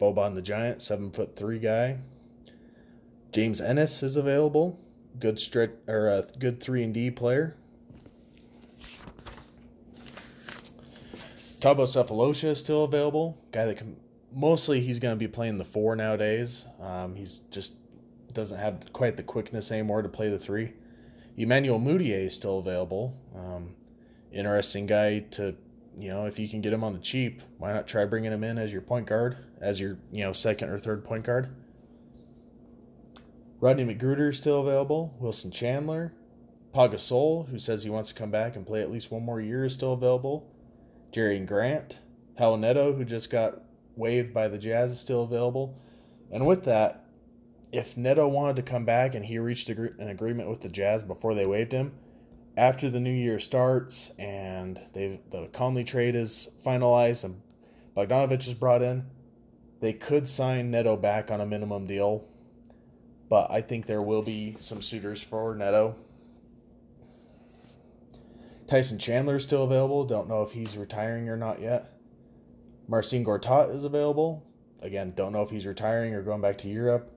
Boban 0.00 0.36
the 0.36 0.42
Giant, 0.42 0.80
seven 0.80 1.10
foot 1.10 1.34
three 1.34 1.58
guy. 1.58 1.98
James 3.32 3.60
Ennis 3.60 4.04
is 4.04 4.14
available, 4.14 4.78
good 5.18 5.40
stretch 5.40 5.72
or 5.88 6.06
a 6.06 6.26
good 6.38 6.60
three 6.60 6.84
and 6.84 6.94
D 6.94 7.10
player. 7.10 7.56
Thabo 11.58 11.82
Sefolosha 11.82 12.50
is 12.50 12.60
still 12.60 12.84
available, 12.84 13.42
guy 13.50 13.64
that 13.64 13.76
can 13.76 13.96
mostly 14.32 14.82
he's 14.82 15.00
going 15.00 15.14
to 15.14 15.18
be 15.18 15.26
playing 15.26 15.58
the 15.58 15.64
four 15.64 15.96
nowadays. 15.96 16.64
Um, 16.80 17.16
he's 17.16 17.40
just 17.50 17.74
doesn't 18.32 18.58
have 18.58 18.92
quite 18.92 19.16
the 19.16 19.24
quickness 19.24 19.72
anymore 19.72 20.02
to 20.02 20.08
play 20.08 20.28
the 20.28 20.38
three. 20.38 20.74
Emmanuel 21.36 21.78
Mudiay 21.78 22.26
is 22.26 22.34
still 22.34 22.58
available. 22.58 23.14
Um, 23.34 23.74
interesting 24.32 24.86
guy 24.86 25.20
to, 25.32 25.54
you 25.98 26.08
know, 26.08 26.26
if 26.26 26.38
you 26.38 26.48
can 26.48 26.60
get 26.60 26.72
him 26.72 26.82
on 26.82 26.94
the 26.94 26.98
cheap, 26.98 27.42
why 27.58 27.72
not 27.72 27.86
try 27.86 28.04
bringing 28.04 28.32
him 28.32 28.42
in 28.42 28.58
as 28.58 28.72
your 28.72 28.80
point 28.80 29.06
guard, 29.06 29.36
as 29.60 29.78
your, 29.78 29.98
you 30.10 30.24
know, 30.24 30.32
second 30.32 30.70
or 30.70 30.78
third 30.78 31.04
point 31.04 31.24
guard? 31.24 31.54
Rodney 33.60 33.84
McGruder 33.84 34.30
is 34.30 34.38
still 34.38 34.60
available. 34.60 35.14
Wilson 35.18 35.50
Chandler. 35.50 36.12
Pau 36.72 36.88
Gasol, 36.88 37.48
who 37.48 37.58
says 37.58 37.82
he 37.82 37.90
wants 37.90 38.10
to 38.10 38.14
come 38.14 38.30
back 38.30 38.54
and 38.54 38.66
play 38.66 38.82
at 38.82 38.90
least 38.90 39.10
one 39.10 39.24
more 39.24 39.40
year, 39.40 39.64
is 39.64 39.72
still 39.72 39.94
available. 39.94 40.52
Jerian 41.10 41.46
Grant. 41.46 42.00
Raul 42.38 42.60
Neto, 42.60 42.92
who 42.92 43.02
just 43.02 43.30
got 43.30 43.62
waived 43.94 44.34
by 44.34 44.48
the 44.48 44.58
Jazz, 44.58 44.92
is 44.92 45.00
still 45.00 45.22
available. 45.22 45.80
And 46.30 46.46
with 46.46 46.64
that, 46.64 47.05
if 47.72 47.96
Neto 47.96 48.28
wanted 48.28 48.56
to 48.56 48.62
come 48.62 48.84
back 48.84 49.14
and 49.14 49.24
he 49.24 49.38
reached 49.38 49.68
an 49.68 50.08
agreement 50.08 50.48
with 50.48 50.60
the 50.60 50.68
Jazz 50.68 51.02
before 51.02 51.34
they 51.34 51.46
waived 51.46 51.72
him, 51.72 51.92
after 52.56 52.88
the 52.88 53.00
new 53.00 53.12
year 53.12 53.38
starts 53.38 54.10
and 54.18 54.80
they 54.94 55.20
the 55.30 55.46
Conley 55.52 55.84
trade 55.84 56.14
is 56.14 56.48
finalized 56.64 57.24
and 57.24 57.42
Bogdanovic 57.96 58.46
is 58.46 58.54
brought 58.54 58.82
in, 58.82 59.04
they 59.80 59.92
could 59.92 60.26
sign 60.26 60.70
Neto 60.70 60.96
back 60.96 61.30
on 61.30 61.40
a 61.40 61.46
minimum 61.46 61.86
deal. 61.86 62.24
But 63.28 63.50
I 63.50 63.60
think 63.60 63.86
there 63.86 64.02
will 64.02 64.22
be 64.22 64.56
some 64.60 64.80
suitors 64.80 65.22
for 65.22 65.54
Neto. 65.54 65.96
Tyson 68.66 68.98
Chandler 68.98 69.36
is 69.36 69.42
still 69.42 69.64
available. 69.64 70.04
Don't 70.04 70.28
know 70.28 70.42
if 70.42 70.52
he's 70.52 70.76
retiring 70.76 71.28
or 71.28 71.36
not 71.36 71.60
yet. 71.60 71.92
Marcin 72.88 73.24
Gortat 73.24 73.74
is 73.74 73.84
available. 73.84 74.44
Again, 74.80 75.12
don't 75.16 75.32
know 75.32 75.42
if 75.42 75.50
he's 75.50 75.66
retiring 75.66 76.14
or 76.14 76.22
going 76.22 76.40
back 76.40 76.58
to 76.58 76.68
Europe. 76.68 77.12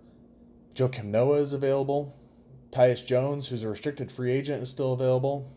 Joakim 0.80 1.06
Noah 1.06 1.40
is 1.40 1.52
available. 1.52 2.16
Tyus 2.72 3.06
Jones, 3.06 3.50
who's 3.50 3.64
a 3.64 3.70
restricted 3.70 4.10
free 4.10 4.32
agent, 4.32 4.64
is 4.64 4.70
still 4.70 4.94
available. 4.94 5.52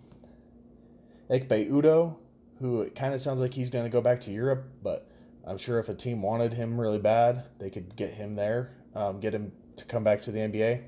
Ekpe 1.31 1.71
Udoh, 1.71 2.17
who 2.59 2.81
it 2.83 2.97
kind 2.97 3.15
of 3.15 3.21
sounds 3.21 3.41
like 3.41 3.55
he's 3.55 3.71
going 3.71 3.85
to 3.85 3.91
go 3.91 4.01
back 4.01 4.19
to 4.23 4.33
Europe, 4.33 4.65
but 4.83 5.09
I'm 5.47 5.59
sure 5.59 5.79
if 5.79 5.89
a 5.89 5.95
team 5.95 6.23
wanted 6.23 6.55
him 6.55 6.81
really 6.81 6.99
bad, 6.99 7.45
they 7.61 7.71
could 7.71 7.95
get 7.95 8.15
him 8.15 8.35
there, 8.35 8.73
um, 8.97 9.21
get 9.21 9.33
him 9.33 9.53
to 9.77 9.85
come 9.85 10.03
back 10.03 10.23
to 10.23 10.33
the 10.33 10.41
NBA. 10.41 10.83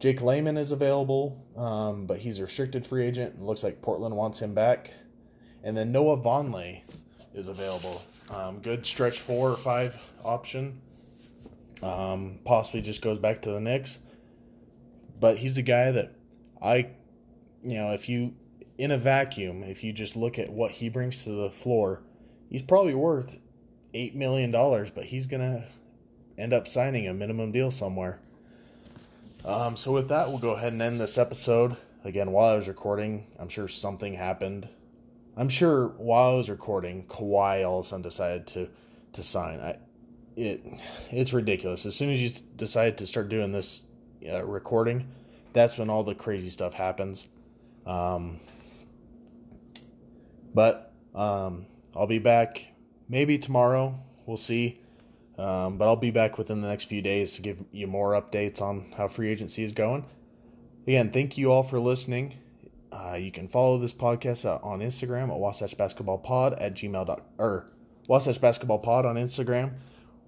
Jake 0.00 0.20
Layman 0.20 0.56
is 0.56 0.72
available, 0.72 1.44
um, 1.56 2.06
but 2.06 2.18
he's 2.18 2.40
a 2.40 2.42
restricted 2.42 2.86
free 2.86 3.06
agent, 3.06 3.36
and 3.36 3.46
looks 3.46 3.62
like 3.62 3.80
Portland 3.82 4.16
wants 4.16 4.40
him 4.40 4.52
back. 4.52 4.92
And 5.62 5.76
then 5.76 5.92
Noah 5.92 6.18
Vonleh 6.18 6.82
is 7.34 7.46
available. 7.46 8.02
Um, 8.30 8.58
good 8.58 8.84
stretch 8.84 9.20
four 9.20 9.50
or 9.50 9.56
five 9.56 9.96
option. 10.24 10.80
Um, 11.82 12.38
possibly 12.44 12.82
just 12.82 13.02
goes 13.02 13.18
back 13.18 13.42
to 13.42 13.52
the 13.52 13.60
Knicks. 13.60 13.98
But 15.20 15.36
he's 15.36 15.58
a 15.58 15.62
guy 15.62 15.90
that 15.92 16.14
I, 16.62 16.90
you 17.62 17.76
know, 17.76 17.92
if 17.92 18.08
you, 18.08 18.34
in 18.76 18.90
a 18.90 18.98
vacuum, 18.98 19.62
if 19.62 19.82
you 19.82 19.92
just 19.92 20.16
look 20.16 20.38
at 20.38 20.50
what 20.50 20.70
he 20.70 20.88
brings 20.88 21.24
to 21.24 21.30
the 21.30 21.50
floor, 21.50 22.02
he's 22.48 22.62
probably 22.62 22.94
worth 22.94 23.36
$8 23.94 24.14
million, 24.14 24.50
but 24.50 25.04
he's 25.04 25.26
going 25.26 25.40
to 25.40 25.64
end 26.36 26.52
up 26.52 26.68
signing 26.68 27.08
a 27.08 27.14
minimum 27.14 27.52
deal 27.52 27.70
somewhere. 27.70 28.20
Um, 29.44 29.76
so 29.76 29.92
with 29.92 30.08
that, 30.08 30.28
we'll 30.28 30.38
go 30.38 30.50
ahead 30.50 30.72
and 30.72 30.82
end 30.82 31.00
this 31.00 31.18
episode. 31.18 31.76
Again, 32.04 32.30
while 32.30 32.52
I 32.52 32.56
was 32.56 32.68
recording, 32.68 33.26
I'm 33.38 33.48
sure 33.48 33.66
something 33.66 34.14
happened. 34.14 34.68
I'm 35.36 35.48
sure 35.48 35.88
while 35.98 36.32
I 36.32 36.36
was 36.36 36.50
recording, 36.50 37.04
Kawhi 37.04 37.66
all 37.66 37.80
of 37.80 37.84
a 37.84 37.88
sudden 37.88 38.02
decided 38.02 38.46
to 38.48 38.68
to 39.12 39.22
sign. 39.22 39.60
I, 39.60 39.76
it 40.38 40.64
it's 41.10 41.32
ridiculous. 41.32 41.84
As 41.84 41.94
soon 41.94 42.10
as 42.10 42.22
you 42.22 42.30
decide 42.56 42.98
to 42.98 43.06
start 43.06 43.28
doing 43.28 43.52
this 43.52 43.84
uh, 44.30 44.44
recording, 44.44 45.08
that's 45.52 45.78
when 45.78 45.90
all 45.90 46.04
the 46.04 46.14
crazy 46.14 46.48
stuff 46.48 46.74
happens. 46.74 47.26
Um, 47.84 48.38
but 50.54 50.92
um, 51.14 51.66
I'll 51.96 52.06
be 52.06 52.18
back 52.18 52.68
maybe 53.08 53.38
tomorrow. 53.38 53.98
We'll 54.26 54.36
see. 54.36 54.80
Um, 55.38 55.78
but 55.78 55.86
I'll 55.86 55.96
be 55.96 56.10
back 56.10 56.36
within 56.36 56.60
the 56.60 56.68
next 56.68 56.84
few 56.84 57.00
days 57.00 57.34
to 57.34 57.42
give 57.42 57.58
you 57.70 57.86
more 57.86 58.20
updates 58.20 58.60
on 58.60 58.92
how 58.96 59.06
free 59.06 59.30
agency 59.30 59.62
is 59.62 59.72
going. 59.72 60.04
Again, 60.86 61.10
thank 61.10 61.38
you 61.38 61.52
all 61.52 61.62
for 61.62 61.78
listening. 61.78 62.34
Uh, 62.90 63.16
you 63.20 63.30
can 63.30 63.46
follow 63.46 63.78
this 63.78 63.92
podcast 63.92 64.44
on 64.64 64.80
Instagram 64.80 65.30
at 65.30 65.38
Wasatch 65.38 65.76
Basketball 65.76 66.18
Pod 66.18 66.54
at 66.54 66.74
gmail. 66.74 67.20
or 67.38 67.66
Wasatch 68.08 68.40
Basketball 68.40 68.78
Pod 68.78 69.06
on 69.06 69.16
Instagram 69.16 69.74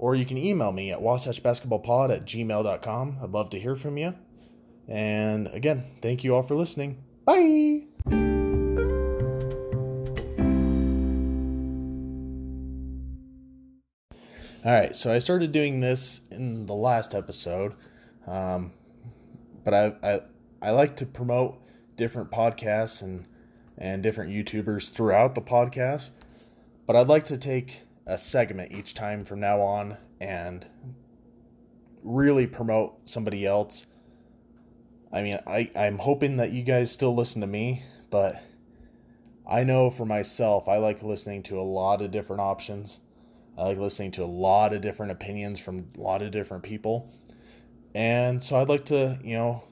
or 0.01 0.15
you 0.15 0.25
can 0.25 0.39
email 0.39 0.73
me 0.73 0.91
at 0.91 0.99
wasatchbasketballpod 0.99 2.11
at 2.11 2.25
gmail.com. 2.25 3.19
I'd 3.23 3.31
love 3.33 3.51
to 3.51 3.61
hear 3.61 3.77
from 3.77 3.99
you. 3.99 4.15
And 4.89 5.47
again, 5.49 5.85
thank 6.01 6.25
you 6.25 6.35
all 6.35 6.43
for 6.43 6.55
listening. 6.55 7.05
Bye. 7.27 7.83
All 14.65 14.73
right, 14.73 14.97
so 14.97 15.13
I 15.13 15.19
started 15.19 15.53
doing 15.53 15.81
this 15.81 16.23
in 16.31 16.65
the 16.65 16.75
last 16.75 17.15
episode, 17.15 17.75
um, 18.27 18.73
but 19.65 19.75
I, 19.75 19.93
I 20.03 20.21
I 20.63 20.71
like 20.71 20.97
to 20.97 21.07
promote 21.07 21.59
different 21.97 22.31
podcasts 22.31 23.03
and 23.03 23.27
and 23.77 24.03
different 24.03 24.33
YouTubers 24.33 24.93
throughout 24.93 25.35
the 25.35 25.43
podcast. 25.43 26.11
But 26.87 26.97
I'd 26.97 27.09
like 27.09 27.25
to 27.27 27.37
take 27.37 27.83
a 28.11 28.19
segment 28.19 28.73
each 28.73 28.95
time 28.95 29.25
from 29.25 29.39
now 29.39 29.61
on 29.61 29.97
and 30.21 30.67
really 32.03 32.45
promote 32.45 33.09
somebody 33.09 33.47
else. 33.47 33.87
I 35.13 35.23
mean, 35.23 35.39
I, 35.47 35.71
I'm 35.77 35.97
hoping 35.97 36.37
that 36.39 36.51
you 36.51 36.65
guys 36.65 36.91
still 36.91 37.15
listen 37.15 37.41
to 37.41 37.47
me, 37.47 37.85
but 38.11 38.43
I 39.49 39.63
know 39.63 39.91
for 39.91 40.05
myself, 40.05 40.69
I 40.69 40.79
like 40.79 41.05
listening 41.05 41.45
to 41.45 41.61
a 41.61 41.63
lot 41.63 42.03
of 42.03 42.11
different 42.11 42.43
options. 42.43 42.99
I 43.57 43.63
like 43.69 43.79
listening 43.79 44.11
to 44.13 44.25
a 44.25 44.27
lot 44.27 44.73
of 44.73 44.81
different 44.81 45.13
opinions 45.13 45.61
from 45.61 45.87
a 45.97 46.01
lot 46.01 46.21
of 46.21 46.33
different 46.33 46.65
people. 46.65 47.13
And 47.95 48.43
so 48.43 48.57
I'd 48.57 48.69
like 48.69 48.87
to, 48.87 49.21
you 49.23 49.37
know, 49.37 49.63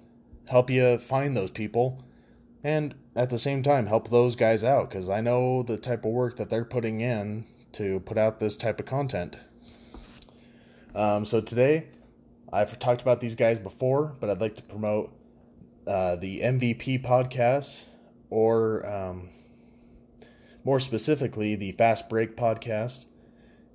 help 0.49 0.71
you 0.71 0.99
find 0.99 1.37
those 1.37 1.51
people 1.51 2.05
and 2.63 2.95
at 3.17 3.31
the 3.31 3.39
same 3.39 3.65
time 3.65 3.87
help 3.87 4.09
those 4.09 4.37
guys 4.37 4.63
out 4.63 4.91
because 4.91 5.09
I 5.09 5.21
know 5.21 5.65
the 5.65 5.77
type 5.77 6.05
of 6.05 6.13
work 6.13 6.37
that 6.37 6.51
they're 6.51 6.65
putting 6.65 7.01
in 7.01 7.45
to 7.73 8.01
put 8.01 8.19
out 8.19 8.41
this 8.41 8.57
type 8.57 8.81
of 8.81 8.87
content. 8.87 9.39
Um, 10.95 11.25
so 11.25 11.41
today, 11.41 11.89
I've 12.53 12.79
talked 12.79 13.03
about 13.03 13.21
these 13.21 13.35
guys 13.35 13.59
before, 13.59 14.17
but 14.21 14.31
I'd 14.31 14.41
like 14.41 14.57
to 14.57 14.63
promote 14.63 15.13
uh, 15.87 16.17
the 16.17 16.41
MVP 16.41 17.05
podcast, 17.05 17.85
or 18.31 18.87
um, 18.87 19.29
more 20.65 20.81
specifically, 20.81 21.55
the 21.55 21.73
Fast 21.73 22.09
Break 22.09 22.37
podcast. 22.37 23.05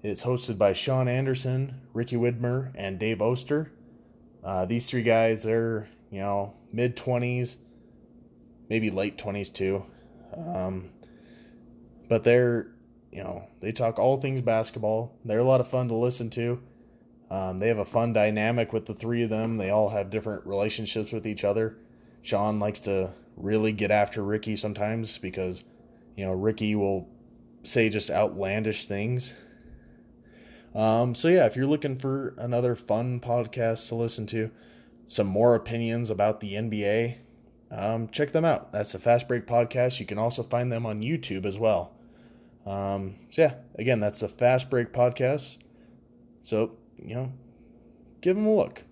It's 0.02 0.24
hosted 0.24 0.58
by 0.58 0.74
Sean 0.74 1.08
Anderson, 1.08 1.82
Ricky 1.94 2.18
Widmer, 2.18 2.72
and 2.76 3.00
Dave 3.00 3.22
Oster. 3.22 3.72
Uh, 4.44 4.66
these 4.66 4.89
three 4.89 5.04
guys, 5.04 5.44
they're 5.44 5.88
you 6.12 6.20
know 6.20 6.54
mid 6.72 6.98
twenties, 6.98 7.58
maybe 8.70 8.91
late 8.91 9.18
twenties 9.18 9.50
too, 9.50 9.86
um, 10.36 10.89
but 12.10 12.24
they're 12.24 12.72
you 13.14 13.24
know, 13.24 13.47
they 13.59 13.72
talk 13.72 13.99
all 13.99 14.18
things 14.18 14.41
basketball. 14.41 15.16
They're 15.24 15.39
a 15.39 15.43
lot 15.43 15.61
of 15.61 15.68
fun 15.68 15.88
to 15.89 15.93
listen 15.93 16.32
to. 16.32 16.61
Um, 17.30 17.59
they 17.59 17.68
have 17.68 17.78
a 17.78 17.86
fun 17.86 18.11
dynamic 18.11 18.74
with 18.74 18.88
the 18.88 18.93
three 18.95 19.24
of 19.24 19.30
them. 19.30 19.57
They 19.57 19.70
all 19.70 19.89
have 19.89 20.09
different 20.09 20.47
relationships 20.47 21.11
with 21.11 21.28
each 21.28 21.43
other. 21.43 21.78
Sean 22.24 22.59
likes 22.59 22.80
to 22.82 23.14
really 23.38 23.72
get 23.72 23.91
after 23.91 24.24
Ricky 24.24 24.55
sometimes 24.55 25.18
because, 25.20 25.64
you 26.16 26.26
know, 26.26 26.34
Ricky 26.34 26.76
will 26.76 27.07
say 27.61 27.88
just 27.88 28.09
outlandish 28.09 28.86
things. 28.86 29.34
Um, 30.74 31.14
so, 31.14 31.28
yeah, 31.28 31.45
if 31.45 31.55
you're 31.55 31.68
looking 31.68 31.99
for 31.99 32.34
another 32.39 32.76
fun 32.76 33.20
podcast 33.20 33.88
to 33.89 33.95
listen 33.95 34.26
to, 34.28 34.49
some 35.05 35.28
more 35.28 35.53
opinions 35.53 36.09
about 36.09 36.39
the 36.39 36.53
NBA, 36.53 37.18
um, 37.70 38.07
check 38.07 38.32
them 38.32 38.45
out. 38.45 38.72
That's 38.72 38.93
the 38.93 38.99
Fast 38.99 39.28
Break 39.28 39.45
Podcast. 39.45 39.99
You 39.99 40.07
can 40.07 40.18
also 40.18 40.41
find 40.41 40.72
them 40.72 40.86
on 40.88 41.01
YouTube 41.01 41.45
as 41.45 41.59
well. 41.59 41.93
Um, 42.66 43.16
so 43.30 43.43
yeah, 43.43 43.53
again, 43.78 43.99
that's 43.99 44.22
the 44.22 44.30
Fast 44.30 44.70
Break 44.70 44.93
podcast. 44.93 45.57
So 46.41 46.78
you 46.97 47.16
know, 47.16 47.34
give 48.22 48.36
them 48.36 48.45
a 48.45 48.55
look. 48.55 48.84